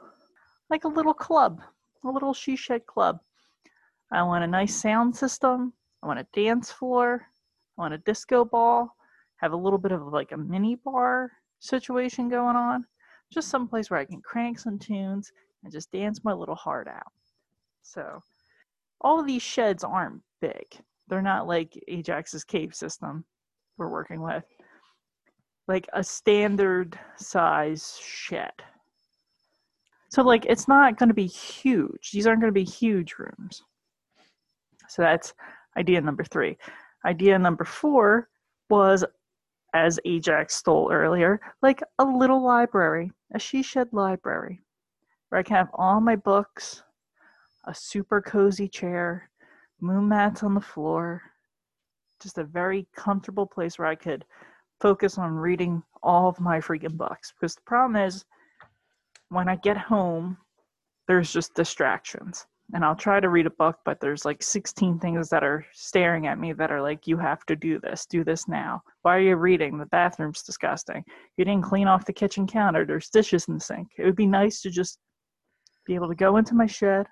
[0.70, 1.62] like a little club,
[2.04, 3.20] a little she shed club.
[4.12, 5.74] I want a nice sound system.
[6.04, 7.26] I want a dance floor.
[7.82, 8.96] Want a disco ball.
[9.38, 12.86] Have a little bit of like a mini bar situation going on.
[13.34, 15.32] Just someplace where I can crank some tunes
[15.64, 17.12] and just dance my little heart out.
[17.84, 18.24] So,
[19.02, 20.66] all these sheds aren't big.
[21.10, 23.26] They're not like Ajax's cave system
[23.78, 24.46] we're working with.
[25.68, 28.52] like a standard size shed.
[30.10, 32.12] So like it's not going to be huge.
[32.14, 33.64] These aren't going to be huge rooms.
[34.90, 35.34] So that's
[35.78, 36.58] idea number 3.
[37.06, 38.28] Idea number 4
[38.70, 39.04] was
[39.74, 44.62] as Ajax stole earlier, like a little library, a she shed library,
[45.30, 46.84] where I can have all my books,
[47.66, 49.30] a super cozy chair,
[49.80, 51.22] moon mats on the floor,
[52.22, 54.26] just a very comfortable place where I could
[54.80, 57.32] focus on reading all of my freaking books.
[57.32, 58.26] Because the problem is,
[59.30, 60.38] when I get home,
[61.08, 62.46] there's just distractions.
[62.74, 66.28] And I'll try to read a book, but there's like 16 things that are staring
[66.28, 68.82] at me that are like, you have to do this, do this now.
[69.02, 69.78] Why are you reading?
[69.78, 71.04] The bathroom's disgusting.
[71.36, 72.86] You didn't clean off the kitchen counter.
[72.86, 73.90] There's dishes in the sink.
[73.98, 75.00] It would be nice to just
[75.86, 77.08] be able to go into my shed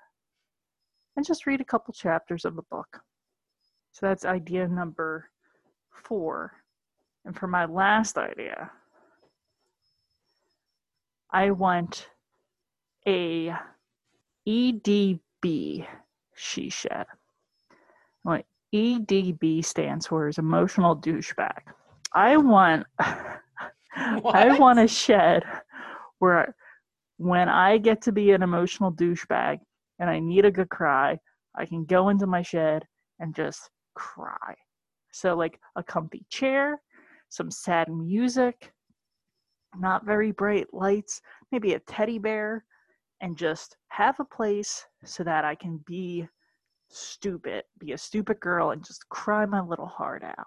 [1.16, 3.00] and just read a couple chapters of a book.
[3.92, 5.28] So that's idea number
[5.90, 6.54] four.
[7.26, 8.70] And for my last idea,
[11.30, 12.08] I want
[13.06, 13.54] a
[15.42, 15.86] EDB
[16.34, 17.06] she shed.
[18.22, 21.60] What EDB stands for is emotional douchebag.
[22.12, 25.42] I want I want a shed
[26.18, 26.54] where
[27.16, 29.58] when I get to be an emotional douchebag
[29.98, 31.18] and I need a good cry,
[31.54, 32.84] I can go into my shed
[33.18, 34.54] and just cry.
[35.12, 36.80] So, like a comfy chair,
[37.28, 38.72] some sad music,
[39.76, 41.20] not very bright lights,
[41.52, 42.64] maybe a teddy bear,
[43.20, 46.26] and just have a place so that I can be
[46.88, 50.46] stupid, be a stupid girl, and just cry my little heart out.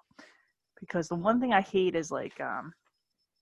[0.79, 2.73] Because the one thing I hate is like, um,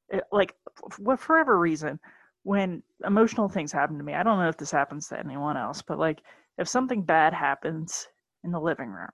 [0.10, 0.54] it, like
[0.92, 2.00] for whatever reason,
[2.44, 5.82] when emotional things happen to me, I don't know if this happens to anyone else,
[5.82, 6.22] but like
[6.58, 8.08] if something bad happens
[8.44, 9.10] in the living room,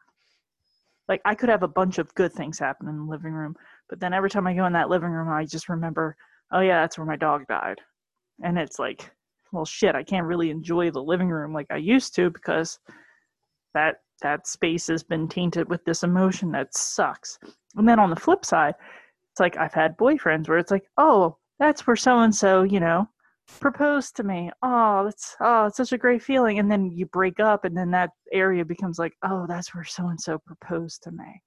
[1.08, 3.56] like I could have a bunch of good things happen in the living room,
[3.90, 6.16] but then every time I go in that living room, I just remember,
[6.52, 7.80] oh yeah, that's where my dog died.
[8.44, 9.12] And it's like,
[9.52, 12.80] well shit, I can't really enjoy the living room like I used to because
[13.74, 17.38] that that space has been tainted with this emotion that sucks.
[17.76, 18.74] And then on the flip side,
[19.32, 22.80] it's like I've had boyfriends where it's like, oh, that's where so and so, you
[22.80, 23.08] know,
[23.60, 24.52] proposed to me.
[24.64, 26.60] Oh, that's oh, it's such a great feeling.
[26.60, 30.08] And then you break up, and then that area becomes like, oh, that's where so
[30.08, 31.42] and so proposed to me.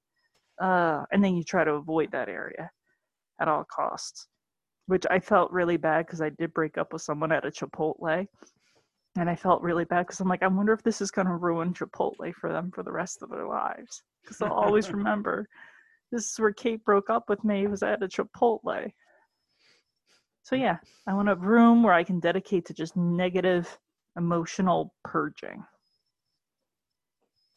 [0.61, 2.71] Uh, and then you try to avoid that area
[3.41, 4.27] at all costs,
[4.91, 8.27] which I felt really bad because I did break up with someone at a Chipotle.
[9.17, 11.35] And I felt really bad because I'm like, I wonder if this is going to
[11.35, 14.03] ruin Chipotle for them for the rest of their lives.
[14.21, 15.49] Because they'll always remember
[16.11, 18.91] this is where Kate broke up with me, was at a Chipotle.
[20.43, 23.79] So yeah, I want a room where I can dedicate to just negative
[24.17, 25.63] emotional purging.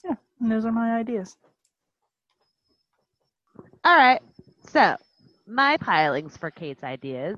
[0.06, 1.36] Yeah, and those are my ideas.
[3.84, 4.22] All right.
[4.69, 4.98] So,
[5.54, 7.38] my pilings for Kate's ideas.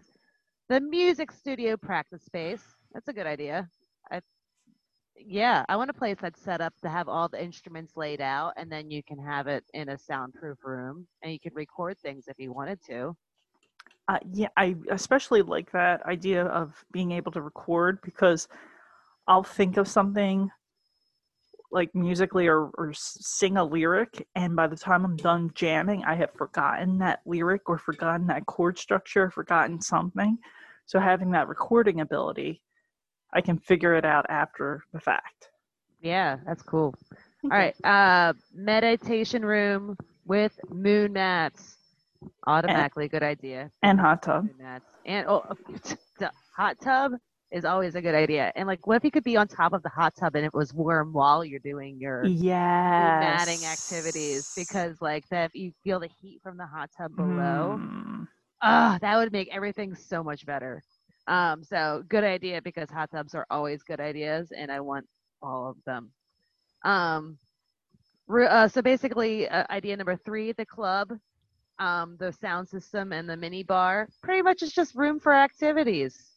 [0.70, 2.64] The music studio practice space.
[2.94, 3.68] That's a good idea.
[4.10, 4.22] I,
[5.18, 8.54] yeah, I want a place that's set up to have all the instruments laid out,
[8.56, 12.26] and then you can have it in a soundproof room, and you could record things
[12.28, 13.16] if you wanted to.
[14.08, 18.48] Uh, yeah, I especially like that idea of being able to record because
[19.28, 20.50] I'll think of something
[21.72, 26.16] like musically or, or sing a lyric, and by the time I'm done jamming, I
[26.16, 30.38] have forgotten that lyric or forgotten that chord structure, forgotten something.
[30.86, 32.62] So having that recording ability,
[33.34, 35.50] I can figure it out after the fact.
[36.02, 36.94] Yeah, that's cool.
[37.44, 41.78] All right, uh, meditation room with moon mats.
[42.48, 43.70] Automatically, good idea.
[43.84, 44.48] And hot tub.
[45.06, 45.44] And oh,
[46.20, 47.14] the hot tub
[47.56, 48.52] is always a good idea.
[48.56, 50.54] And like, what if you could be on top of the hot tub and it
[50.54, 52.44] was warm while you're doing your yes.
[52.54, 54.52] matting activities?
[54.58, 57.80] Because like that, if you feel the heat from the hot tub below.
[57.80, 58.28] Mm.
[58.62, 60.84] Ah, that would make everything so much better.
[61.28, 65.08] Um, so good idea because hot tubs are always good ideas, and I want
[65.42, 66.12] all of them.
[66.84, 67.38] Um,
[68.30, 71.14] uh, so basically, uh, idea number three, the club
[71.80, 76.35] um, the sound system and the mini bar pretty much is just room for activities.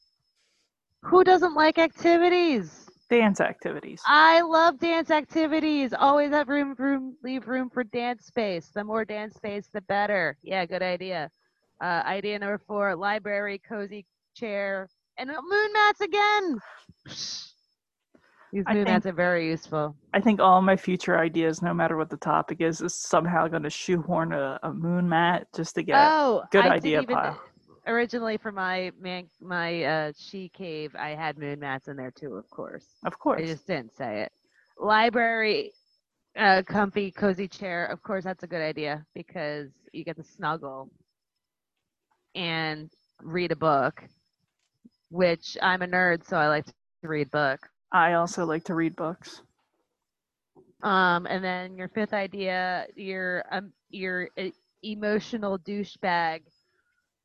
[1.03, 2.87] Who doesn't like activities?
[3.09, 4.03] Dance activities.
[4.07, 5.95] I love dance activities.
[5.99, 8.71] Always have room, room, leave room for dance space.
[8.75, 10.37] The more dance space, the better.
[10.43, 11.31] Yeah, good idea.
[11.81, 16.59] Uh, idea number four: library, cozy chair, and moon mats again.
[18.53, 19.95] These moon mats are very useful.
[20.15, 23.63] I think all my future ideas, no matter what the topic is, is somehow going
[23.63, 27.41] to shoehorn a, a, moon mat just to get oh, good I idea even, pile.
[27.89, 32.37] Originally, for my man, my uh, she cave, I had moon mats in there too.
[32.37, 33.43] Of course, of course.
[33.43, 34.33] I just didn't say it.
[34.79, 35.73] Library,
[36.39, 37.87] uh, comfy, cozy chair.
[37.87, 40.91] Of course, that's a good idea because you get to snuggle.
[42.35, 42.91] and
[43.23, 44.05] read a book,
[45.11, 46.75] which I'm a nerd, so I like to
[47.09, 47.69] read books.
[47.93, 49.43] I also like to read books.
[50.83, 54.51] Um, and then your fifth idea, your um, your uh,
[54.83, 56.43] emotional douchebag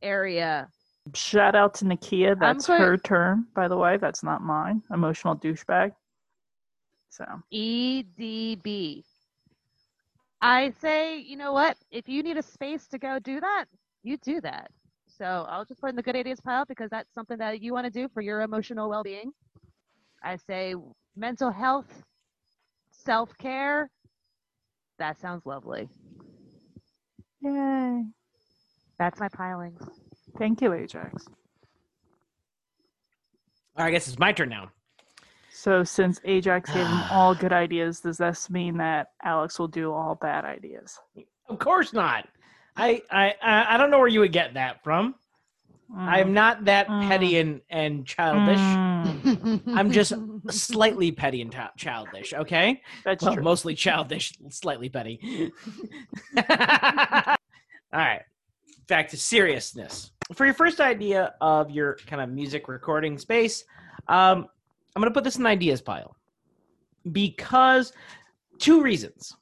[0.04, 0.70] area.
[1.14, 2.40] Shout out to Nakia.
[2.40, 3.98] That's going- her term, by the way.
[3.98, 4.84] That's not mine.
[4.92, 5.94] Emotional douchebag.
[7.10, 9.04] So EDB.
[10.42, 11.78] I say, you know what?
[11.92, 13.66] If you need a space to go do that,
[14.04, 14.72] you do that.
[15.08, 17.86] So I'll just put in the good ideas pile because that's something that you want
[17.86, 19.32] to do for your emotional well being.
[20.24, 20.76] I say
[21.16, 22.04] mental health,
[22.92, 23.90] self care.
[25.00, 25.88] That sounds lovely.
[27.42, 28.04] yay.
[29.00, 29.82] That's my pilings.
[30.38, 31.26] Thank you, Ajax.
[33.76, 34.70] All right, I guess it's my turn now.
[35.52, 39.92] So since Ajax gave him all good ideas, does this mean that Alex will do
[39.94, 41.00] all bad ideas?
[41.48, 42.28] Of course not.
[42.76, 45.16] I I I don't know where you would get that from.
[45.96, 47.08] I'm not that Mm.
[47.08, 48.58] petty and and childish.
[48.58, 50.14] Mm, I'm just
[50.50, 52.34] slightly petty and ta- childish.
[52.34, 53.44] Okay, that's well, true.
[53.44, 55.20] mostly childish, slightly petty.
[56.50, 58.24] All right,
[58.88, 60.12] back to seriousness.
[60.34, 63.66] For your first idea of your kind of music recording space,
[64.08, 64.48] um,
[64.96, 66.16] I'm going to put this in the ideas pile
[67.12, 67.94] because
[68.60, 69.36] two reasons.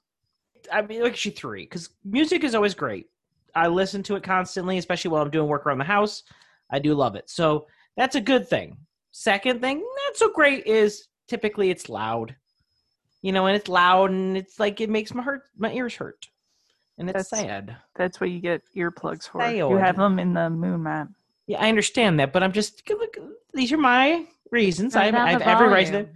[0.72, 3.08] I mean, actually three, because music is always great.
[3.54, 6.24] I listen to it constantly, especially while I'm doing work around the house.
[6.70, 7.30] I do love it.
[7.30, 7.68] So
[7.98, 8.78] that's a good thing.
[9.12, 12.36] Second thing, not so great, is typically it's loud.
[13.22, 16.28] You know, and it's loud and it's like it makes my hurt my ears hurt.
[16.98, 17.76] And it's That's- sad.
[17.96, 19.44] That's what you get earplugs for.
[19.50, 21.08] You have them in the moon map.
[21.48, 23.18] Yeah, I understand that, but I'm just look,
[23.54, 24.96] these are my reasons.
[24.96, 25.92] I have, I have every right to.
[25.92, 26.10] volume.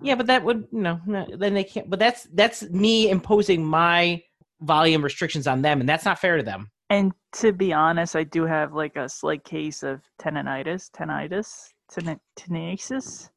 [0.00, 1.88] Yeah, but that would no, no, then they can't.
[1.88, 4.22] But that's that's me imposing my
[4.60, 6.70] volume restrictions on them, and that's not fair to them.
[6.90, 12.20] And to be honest, I do have like a slight case of tendonitis, tinnitus, tin-
[12.36, 13.28] tinnitus,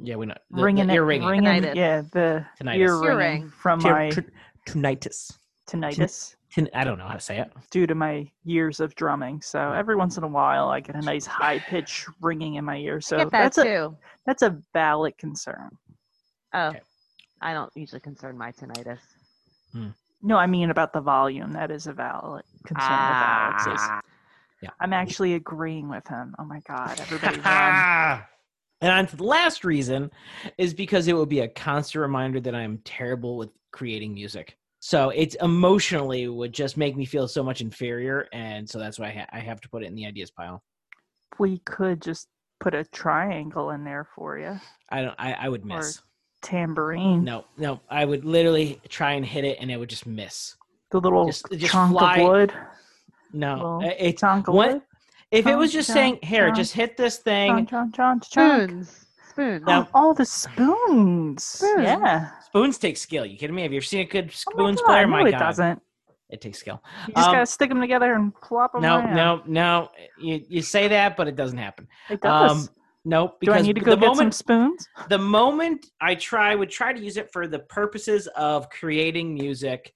[0.00, 2.76] Yeah, we know the, ringing the ear ringing, ringing, yeah, the Tinnitus.
[2.76, 4.30] ear Ear ringing from Tin- my tin-
[4.68, 5.38] tinnitus.
[5.72, 7.50] Tinnitus Tin- I don't know how to say it.
[7.70, 9.40] due to my years of drumming.
[9.40, 12.76] So every once in a while, I get a nice high pitch ringing in my
[12.76, 13.00] ear.
[13.00, 13.96] So Get that that's a too.
[14.26, 15.70] that's a valid concern.
[16.52, 16.80] Oh, Okay.
[17.40, 18.98] I don't usually concern my tinnitus.
[20.22, 21.52] No, I mean about the volume.
[21.54, 23.72] That is a valid concern of Alex's.
[23.80, 24.00] Ah.
[24.62, 24.70] Yeah.
[24.80, 26.34] I'm actually agreeing with him.
[26.38, 28.22] Oh my god, everybody run.
[28.82, 30.10] and on to the last reason
[30.58, 34.56] is because it would be a constant reminder that I'm terrible with creating music.
[34.84, 39.06] So it's emotionally would just make me feel so much inferior, and so that's why
[39.06, 40.60] I, ha- I have to put it in the ideas pile.
[41.38, 42.26] We could just
[42.58, 44.58] put a triangle in there for you.
[44.90, 45.14] I don't.
[45.20, 46.02] I, I would miss.
[46.42, 47.22] Tambourine.
[47.22, 47.78] No, no.
[47.88, 50.56] I would literally try and hit it, and it would just miss.
[50.90, 52.52] The little Just- just chunk fly- of wood.
[53.32, 54.82] No, Well, uh, it's Chunk of what- wood.
[55.30, 58.28] if it was just chonk, saying, "Here, chonk, just hit this Chonk, thing." chonk, chonk,
[58.28, 58.64] chonk.
[58.68, 59.06] Spoons.
[59.32, 59.62] Spoons.
[59.66, 59.80] No.
[59.82, 61.44] Oh, all the spoons.
[61.44, 61.82] Spoons.
[61.82, 62.30] Yeah.
[62.46, 63.24] Spoons take skill.
[63.26, 63.62] You kidding me?
[63.62, 65.06] Have you ever seen a good spoons Oh my God, player?
[65.06, 65.82] no, My it God, doesn't.
[66.30, 66.82] it takes skill.
[67.08, 68.82] You just Um, gotta stick them together and plop them.
[68.82, 69.14] No, around.
[69.16, 69.88] no, no.
[70.18, 71.88] You you say that, but it doesn't happen.
[72.10, 72.68] It does.
[72.68, 72.68] Um,
[73.04, 73.38] Nope.
[73.40, 74.88] Do I Because need to the go get some moment spoons?
[75.08, 79.92] the moment I try would try to use it for the purposes of creating music,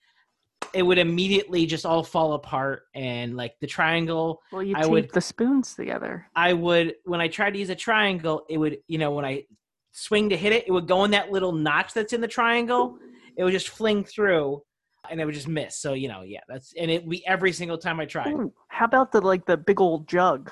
[0.73, 4.41] it would immediately just all fall apart and like the triangle.
[4.53, 6.27] Well, you I tape would- the spoons together.
[6.35, 9.45] I would when I tried to use a triangle, it would you know when I
[9.93, 12.99] swing to hit it, it would go in that little notch that's in the triangle.
[13.37, 14.63] It would just fling through,
[15.11, 15.79] and it would just miss.
[15.79, 18.33] So you know, yeah, that's and it would be every single time I tried.
[18.33, 20.51] Ooh, how about the like the big old jug?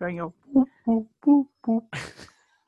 [0.00, 0.64] There you go.
[0.64, 1.46] Boop, boop, boop,
[1.92, 2.14] boop.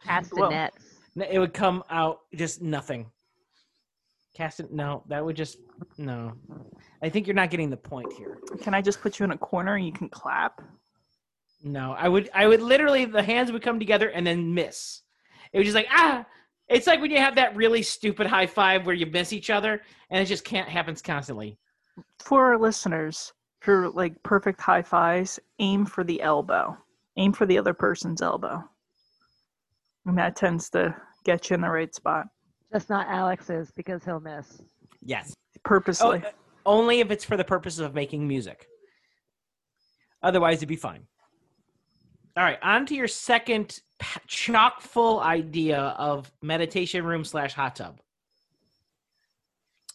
[0.04, 0.76] Castanets.
[1.14, 3.06] No, It would come out just nothing.
[4.34, 4.72] Cast it.
[4.72, 5.58] No, that would just
[5.98, 6.32] no.
[7.02, 8.38] I think you're not getting the point here.
[8.62, 10.62] Can I just put you in a corner and you can clap?
[11.62, 12.30] No, I would.
[12.32, 15.02] I would literally the hands would come together and then miss.
[15.52, 16.24] It was just like ah.
[16.68, 19.82] It's like when you have that really stupid high five where you miss each other,
[20.10, 21.58] and it just can't happens constantly.
[22.20, 26.78] For our listeners, for like perfect high fives, aim for the elbow.
[27.16, 28.62] Aim for the other person's elbow.
[30.06, 32.26] And that tends to get you in the right spot.
[32.72, 34.62] Just not Alex's because he'll miss.
[35.02, 35.32] Yes.
[35.32, 36.18] Oh, Purposely.
[36.18, 36.30] uh,
[36.66, 38.66] only if it's for the purposes of making music.
[40.22, 41.06] Otherwise, it'd be fine.
[42.36, 43.80] All right, on to your second
[44.26, 48.00] chock full idea of meditation room slash hot tub.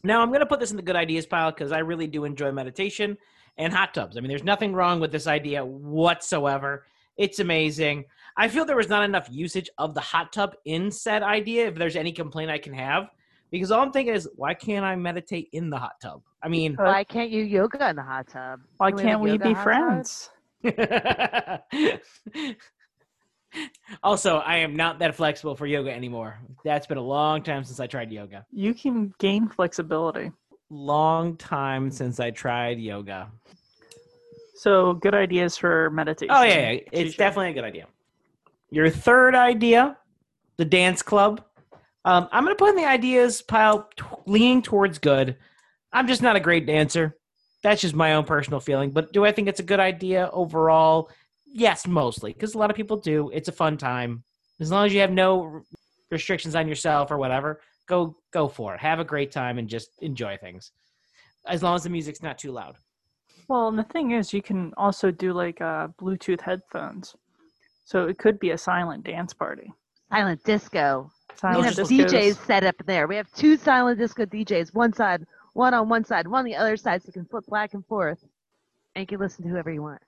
[0.04, 2.26] Now, I'm going to put this in the good ideas pile because I really do
[2.26, 3.18] enjoy meditation
[3.58, 4.18] and hot tubs.
[4.18, 6.86] I mean, there's nothing wrong with this idea whatsoever.
[7.18, 8.06] It's amazing.
[8.38, 11.68] I feel there was not enough usage of the hot tub in said idea.
[11.68, 13.10] If there's any complaint I can have,
[13.52, 16.22] because all I'm thinking is, why can't I meditate in the hot tub?
[16.44, 18.60] I mean, Why can't you yoga in the hot tub?
[18.78, 20.30] Why Can can't a we be friends?
[24.04, 26.40] also, I am not that flexible for yoga anymore.
[26.64, 28.46] That's been a long time since I tried yoga.
[28.52, 30.32] You can gain flexibility.
[30.70, 33.32] Long time since I tried yoga.
[34.56, 36.34] So good ideas for meditation.
[36.36, 36.80] Oh yeah, yeah.
[36.92, 37.18] it's Shisha.
[37.18, 37.88] definitely a good idea.
[38.72, 39.98] Your third idea,
[40.58, 41.44] the dance club.
[42.06, 45.36] Um, I'm gonna put in the ideas pile, t- leaning towards good.
[45.92, 47.18] I'm just not a great dancer.
[47.64, 48.92] That's just my own personal feeling.
[48.92, 51.10] But do I think it's a good idea overall?
[51.46, 53.30] Yes, mostly because a lot of people do.
[53.34, 54.24] It's a fun time
[54.60, 55.64] as long as you have no r-
[56.12, 57.60] restrictions on yourself or whatever.
[57.88, 58.80] Go go for it.
[58.80, 60.72] Have a great time and just enjoy things.
[61.48, 62.78] As long as the music's not too loud.
[63.48, 67.16] Well, and the thing is, you can also do like uh, Bluetooth headphones,
[67.84, 69.72] so it could be a silent dance party.
[70.10, 71.12] Silent disco.
[71.44, 72.06] We have discos.
[72.06, 73.08] DJs set up there.
[73.08, 76.56] We have two silent disco DJs, one side, one on one side, one on the
[76.56, 78.24] other side, so you can flip back and forth,
[78.96, 80.02] and you can listen to whoever you want.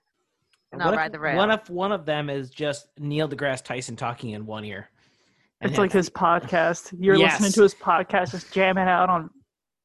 [0.72, 1.36] And I'll ride the rail.
[1.36, 4.90] One of one of them is just Neil deGrasse Tyson talking in one ear.
[5.60, 6.94] It's like his podcast.
[6.98, 9.30] You're listening to his podcast, just jamming out on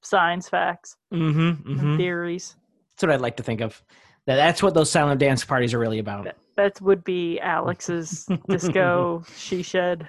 [0.02, 1.98] science facts Mm-hmm, mm-hmm.
[1.98, 2.56] theories.
[2.96, 3.82] That's what I'd like to think of.
[4.26, 6.28] That that's what those silent dance parties are really about.
[6.56, 10.08] That, would be Alex's disco she shed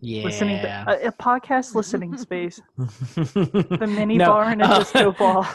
[0.00, 0.24] Yeah.
[0.24, 2.60] listening a, a podcast listening space.
[3.16, 5.46] The mini bar and a disco ball.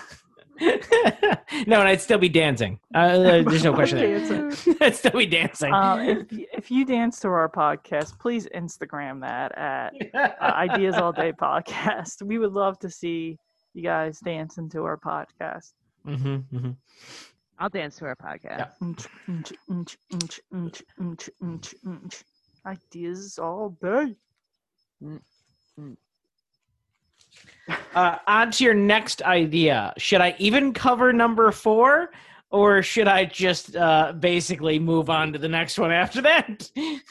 [0.60, 2.80] no, and I'd still be dancing.
[2.94, 4.52] Uh, there's no question there.
[4.82, 5.74] I'd still be dancing.
[5.74, 11.12] Um, if, if you dance to our podcast, please Instagram that at uh, Ideas All
[11.14, 12.22] Day Podcast.
[12.24, 13.38] We would love to see
[13.74, 15.74] you guys dancing to our podcast.
[16.06, 16.72] Hmm hmm
[17.58, 18.60] I'll dance to our podcast.
[18.60, 18.68] Yeah.
[22.66, 24.16] Ideas all day.
[27.96, 29.94] Uh, on to your next idea.
[29.98, 32.12] Should I even cover number four,
[32.50, 36.70] or should I just uh, basically move on to the next one after that?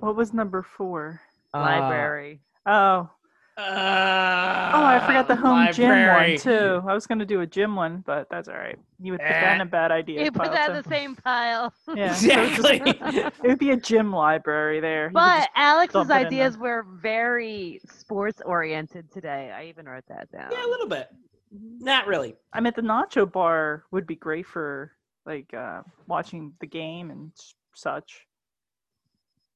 [0.00, 1.20] What was number four?
[1.52, 2.40] Library.
[2.64, 3.10] Oh,
[3.56, 6.32] Uh, oh, I forgot the home gym library.
[6.32, 6.82] one too.
[6.88, 8.76] I was gonna do a gym one, but that's all right.
[9.00, 10.24] You would put that in a bad idea.
[10.24, 11.72] you put pile, that in the same pile.
[11.94, 13.20] Yeah, so it's just- Exactly.
[13.20, 15.10] it would be a gym library there.
[15.10, 19.52] But Alex's dump it in ideas were very sports oriented today.
[19.56, 20.50] I even wrote that down.
[20.50, 21.08] yeah, a little bit.
[21.52, 22.34] Not really.
[22.52, 24.90] I mean, the nacho bar would be great for
[25.26, 27.30] like uh, watching the game and
[27.74, 28.26] such.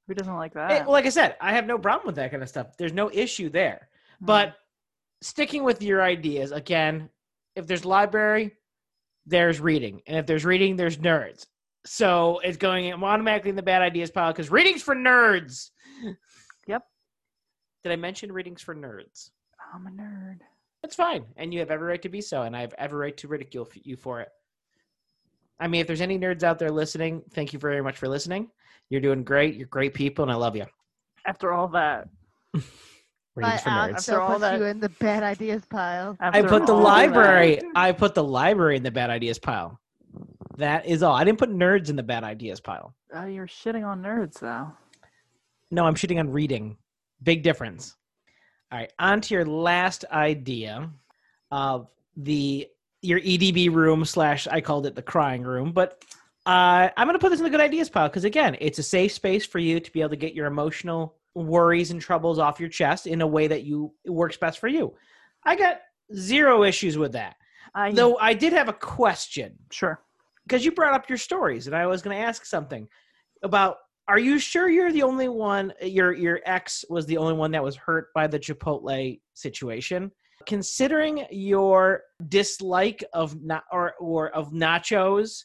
[0.06, 0.70] Who doesn't like that?
[0.70, 2.68] Hey, well, like I said, I have no problem with that kind of stuff.
[2.78, 3.87] There's no issue there.
[4.20, 4.54] But
[5.22, 7.08] sticking with your ideas again,
[7.54, 8.52] if there's library,
[9.26, 11.46] there's reading, and if there's reading, there's nerds.
[11.84, 15.70] So it's going automatically in the bad ideas pile because reading's for nerds.
[16.66, 16.82] Yep.
[17.84, 19.30] Did I mention readings for nerds?
[19.74, 20.40] I'm a nerd.
[20.82, 23.16] That's fine, and you have every right to be so, and I have every right
[23.18, 24.28] to ridicule you for it.
[25.60, 28.48] I mean, if there's any nerds out there listening, thank you very much for listening.
[28.90, 29.56] You're doing great.
[29.56, 30.66] You're great people, and I love you.
[31.26, 32.08] After all that,
[33.38, 33.94] Readings for Alex nerds.
[33.94, 36.16] After still all that- you in the bad ideas pile.
[36.20, 37.60] I put the all that- library.
[37.74, 39.80] I put the library in the bad ideas pile.
[40.56, 41.14] That is all.
[41.14, 42.94] I didn't put nerds in the bad ideas pile.
[43.14, 44.72] Uh, you're shitting on nerds, though.
[45.70, 46.76] No, I'm shooting on reading.
[47.22, 47.96] Big difference.
[48.72, 50.90] All right, on to your last idea
[51.50, 52.68] of the
[53.00, 56.04] your EDB room slash I called it the crying room, but
[56.44, 59.12] uh, I'm gonna put this in the good ideas pile because again, it's a safe
[59.12, 61.14] space for you to be able to get your emotional
[61.46, 64.68] worries and troubles off your chest in a way that you it works best for
[64.68, 64.94] you.
[65.44, 65.80] I got
[66.14, 67.36] zero issues with that.
[67.74, 70.00] I Though I did have a question sure.
[70.46, 72.88] because you brought up your stories, and I was going to ask something
[73.42, 73.76] about.
[74.08, 75.70] Are you sure you're the only one?
[75.82, 80.10] Your your ex was the only one that was hurt by the Chipotle situation.
[80.46, 85.44] Considering your dislike of not or or of nachos,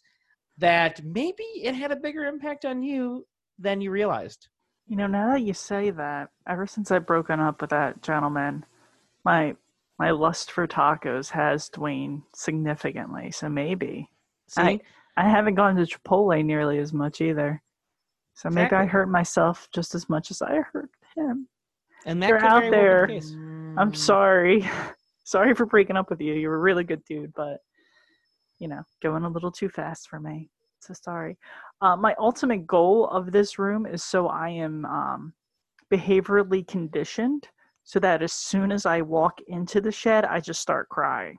[0.58, 3.26] that maybe it had a bigger impact on you
[3.60, 4.48] than you realized.
[4.88, 8.66] You know, now that you say that, ever since I've broken up with that gentleman,
[9.24, 9.56] my
[10.00, 13.32] my lust for tacos has waned significantly.
[13.32, 14.10] So maybe
[14.48, 14.80] See, I-
[15.16, 17.62] I haven't gone to Chipotle nearly as much either.
[18.34, 21.48] So maybe I hurt myself just as much as I hurt him.
[22.06, 23.08] and that you're out be the there.
[23.78, 24.68] I'm sorry.
[25.24, 26.34] sorry for breaking up with you.
[26.34, 27.60] You're a really good dude, but
[28.60, 30.50] you know, going a little too fast for me.
[30.86, 31.38] So sorry.
[31.82, 35.34] Uh, my ultimate goal of this room is so I am um,
[35.92, 37.48] behaviorally conditioned
[37.86, 41.38] so that as soon as I walk into the shed, I just start crying.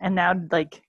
[0.00, 0.82] And now, like,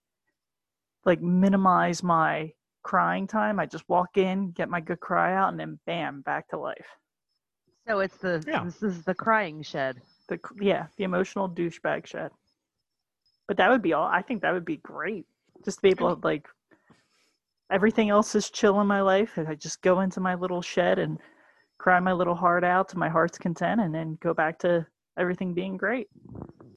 [1.05, 2.51] like minimize my
[2.83, 3.59] crying time.
[3.59, 6.87] I just walk in, get my good cry out, and then bam, back to life.
[7.87, 8.63] So it's the Yeah.
[8.63, 10.01] this is the crying shed.
[10.27, 12.31] The yeah, the emotional douchebag shed.
[13.47, 14.07] But that would be all.
[14.07, 15.25] I think that would be great.
[15.65, 16.47] Just to be able to like
[17.71, 19.37] everything else is chill in my life.
[19.37, 21.17] I just go into my little shed and
[21.77, 24.85] cry my little heart out to my heart's content and then go back to
[25.17, 26.07] everything being great.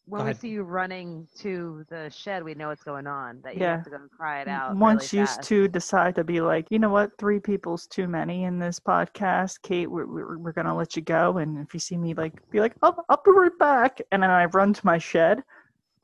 [0.08, 3.40] When we see you running to the shed, we know what's going on.
[3.42, 3.76] That you Yeah.
[3.76, 4.76] have to go and cry it out.
[4.76, 5.42] Once really you fast.
[5.42, 9.62] two decide to be like, you know what, three people's too many in this podcast.
[9.62, 11.38] Kate, we're, we're, we're going to let you go.
[11.38, 14.00] And if you see me like, be like, I'll, I'll be right back.
[14.12, 15.42] And then I run to my shed,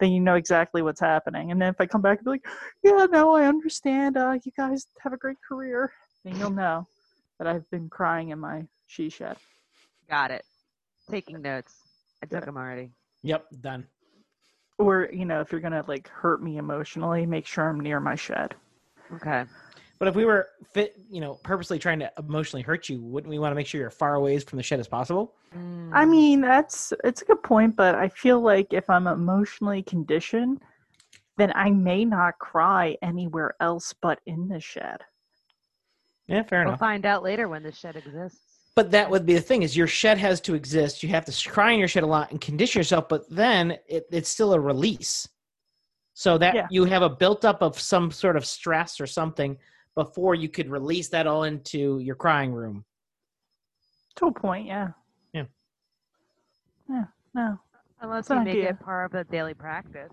[0.03, 1.53] then you know exactly what's happening.
[1.53, 2.45] And then if I come back and be like,
[2.83, 4.17] yeah, no, I understand.
[4.17, 5.93] Uh, you guys have a great career.
[6.25, 6.89] Then you'll know
[7.39, 9.37] that I've been crying in my she shed.
[10.11, 10.45] Got it.
[11.09, 11.77] Taking notes.
[12.21, 12.47] I took Yeah.
[12.47, 12.91] them already.
[13.23, 13.87] Yep, done.
[14.79, 18.01] Or, you know, if you're going to like hurt me emotionally, make sure I'm near
[18.01, 18.57] my shed.
[19.15, 19.45] Okay.
[20.03, 23.39] But if we were fit, you know, purposely trying to emotionally hurt you, wouldn't we
[23.39, 25.35] want to make sure you're far away from the shed as possible?
[25.93, 29.81] I Mm, mean, that's it's a good point, but I feel like if I'm emotionally
[29.85, 30.61] conditioned,
[31.37, 34.99] then I may not cry anywhere else but in the shed.
[36.27, 36.81] Yeah, fair enough.
[36.81, 38.41] we'll find out later when the shed exists.
[38.75, 41.05] But that would be the thing: is your shed has to exist.
[41.05, 44.07] You have to cry in your shed a lot and condition yourself, but then it,
[44.11, 45.29] it's still a release.
[46.15, 46.67] So that Yeah.
[46.71, 49.57] you have a buildup of some sort of stress or something
[49.95, 52.85] before you could release that all into your crying room.
[54.17, 54.89] To a point, yeah.
[55.33, 55.45] Yeah.
[56.89, 57.05] Yeah.
[57.35, 57.59] No.
[58.01, 58.71] Unless That's you an make idea.
[58.71, 60.13] it part of the daily practice.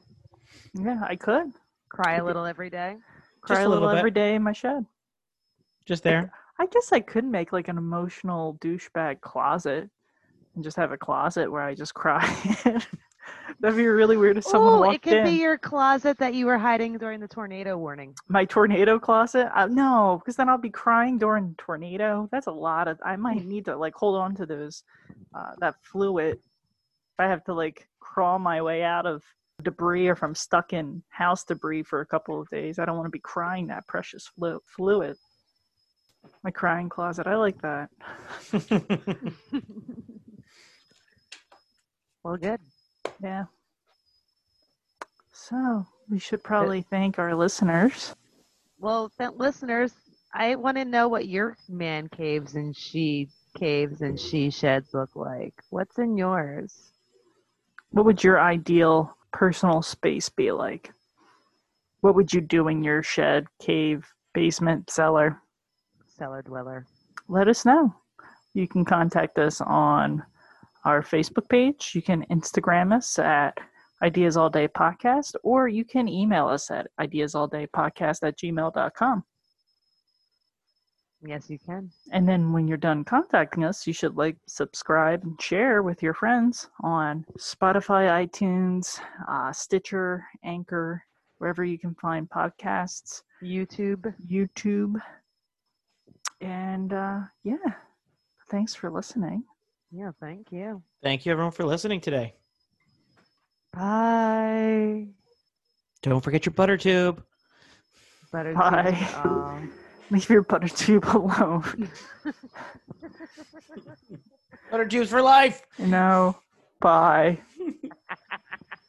[0.74, 1.52] Yeah, I could
[1.90, 2.98] Cry a little every day.
[3.42, 4.86] cry a a little, little every day in my shed.
[5.86, 6.32] Just there.
[6.60, 9.90] I guess I could make like an emotional douchebag closet
[10.56, 12.24] and just have a closet where I just cry.
[13.60, 15.24] That'd be really weird if someone Oh, walked it could in.
[15.26, 18.14] be your closet that you were hiding during the tornado warning.
[18.28, 22.88] my tornado closet uh, no because then i'll be crying during tornado that's a lot
[22.88, 24.84] of i might need to like hold on to those
[25.36, 29.24] uh, that fluid if i have to like crawl my way out of
[29.64, 32.96] debris or if i'm stuck in house debris for a couple of days i don't
[32.96, 35.16] want to be crying that precious flu- fluid
[36.44, 37.90] my crying closet i like that
[42.22, 42.60] Well, good.
[43.22, 43.46] Yeah
[45.34, 48.16] so we should probably thank our listeners
[48.80, 49.94] Well, th- listeners,
[50.34, 53.28] I want to know what your man caves and she
[53.58, 55.54] caves and she sheds look like.
[55.70, 56.92] What's in yours?
[57.92, 60.92] What would your ideal personal space be like?
[62.02, 65.42] What would you do in your shed, cave, basement, cellar?
[66.08, 66.86] Cellar dweller.
[67.28, 67.94] Let us know.
[68.54, 70.24] You can contact us on
[70.86, 71.92] our Facebook page.
[71.94, 73.58] You can Instagram us at
[74.02, 79.24] Ideas All Day Podcast, or you can email us at ideasall.day.podcast at gmail.com.
[81.22, 81.92] Yes, you can.
[82.14, 86.14] And then when you're done contacting us, you should like, subscribe, and share with your
[86.14, 91.04] friends on Spotify, iTunes, uh, Stitcher, Anchor,
[91.40, 94.14] wherever you can find podcasts, YouTube.
[94.26, 94.96] YouTube.
[96.40, 97.58] And uh, yeah,
[98.50, 99.44] thanks for listening.
[99.92, 100.82] Yeah, thank you.
[101.02, 102.36] Thank you, everyone, for listening today.
[103.74, 105.08] Bye.
[106.02, 107.24] Don't forget your butter tube.
[108.32, 108.96] Butter Bye.
[109.00, 109.06] tea.
[109.16, 109.56] Aw.
[109.58, 109.72] Um,
[110.12, 111.64] Leave your butter tube alone.
[114.72, 115.62] Butter tubes for life.
[115.78, 116.36] no,
[116.80, 117.40] bye.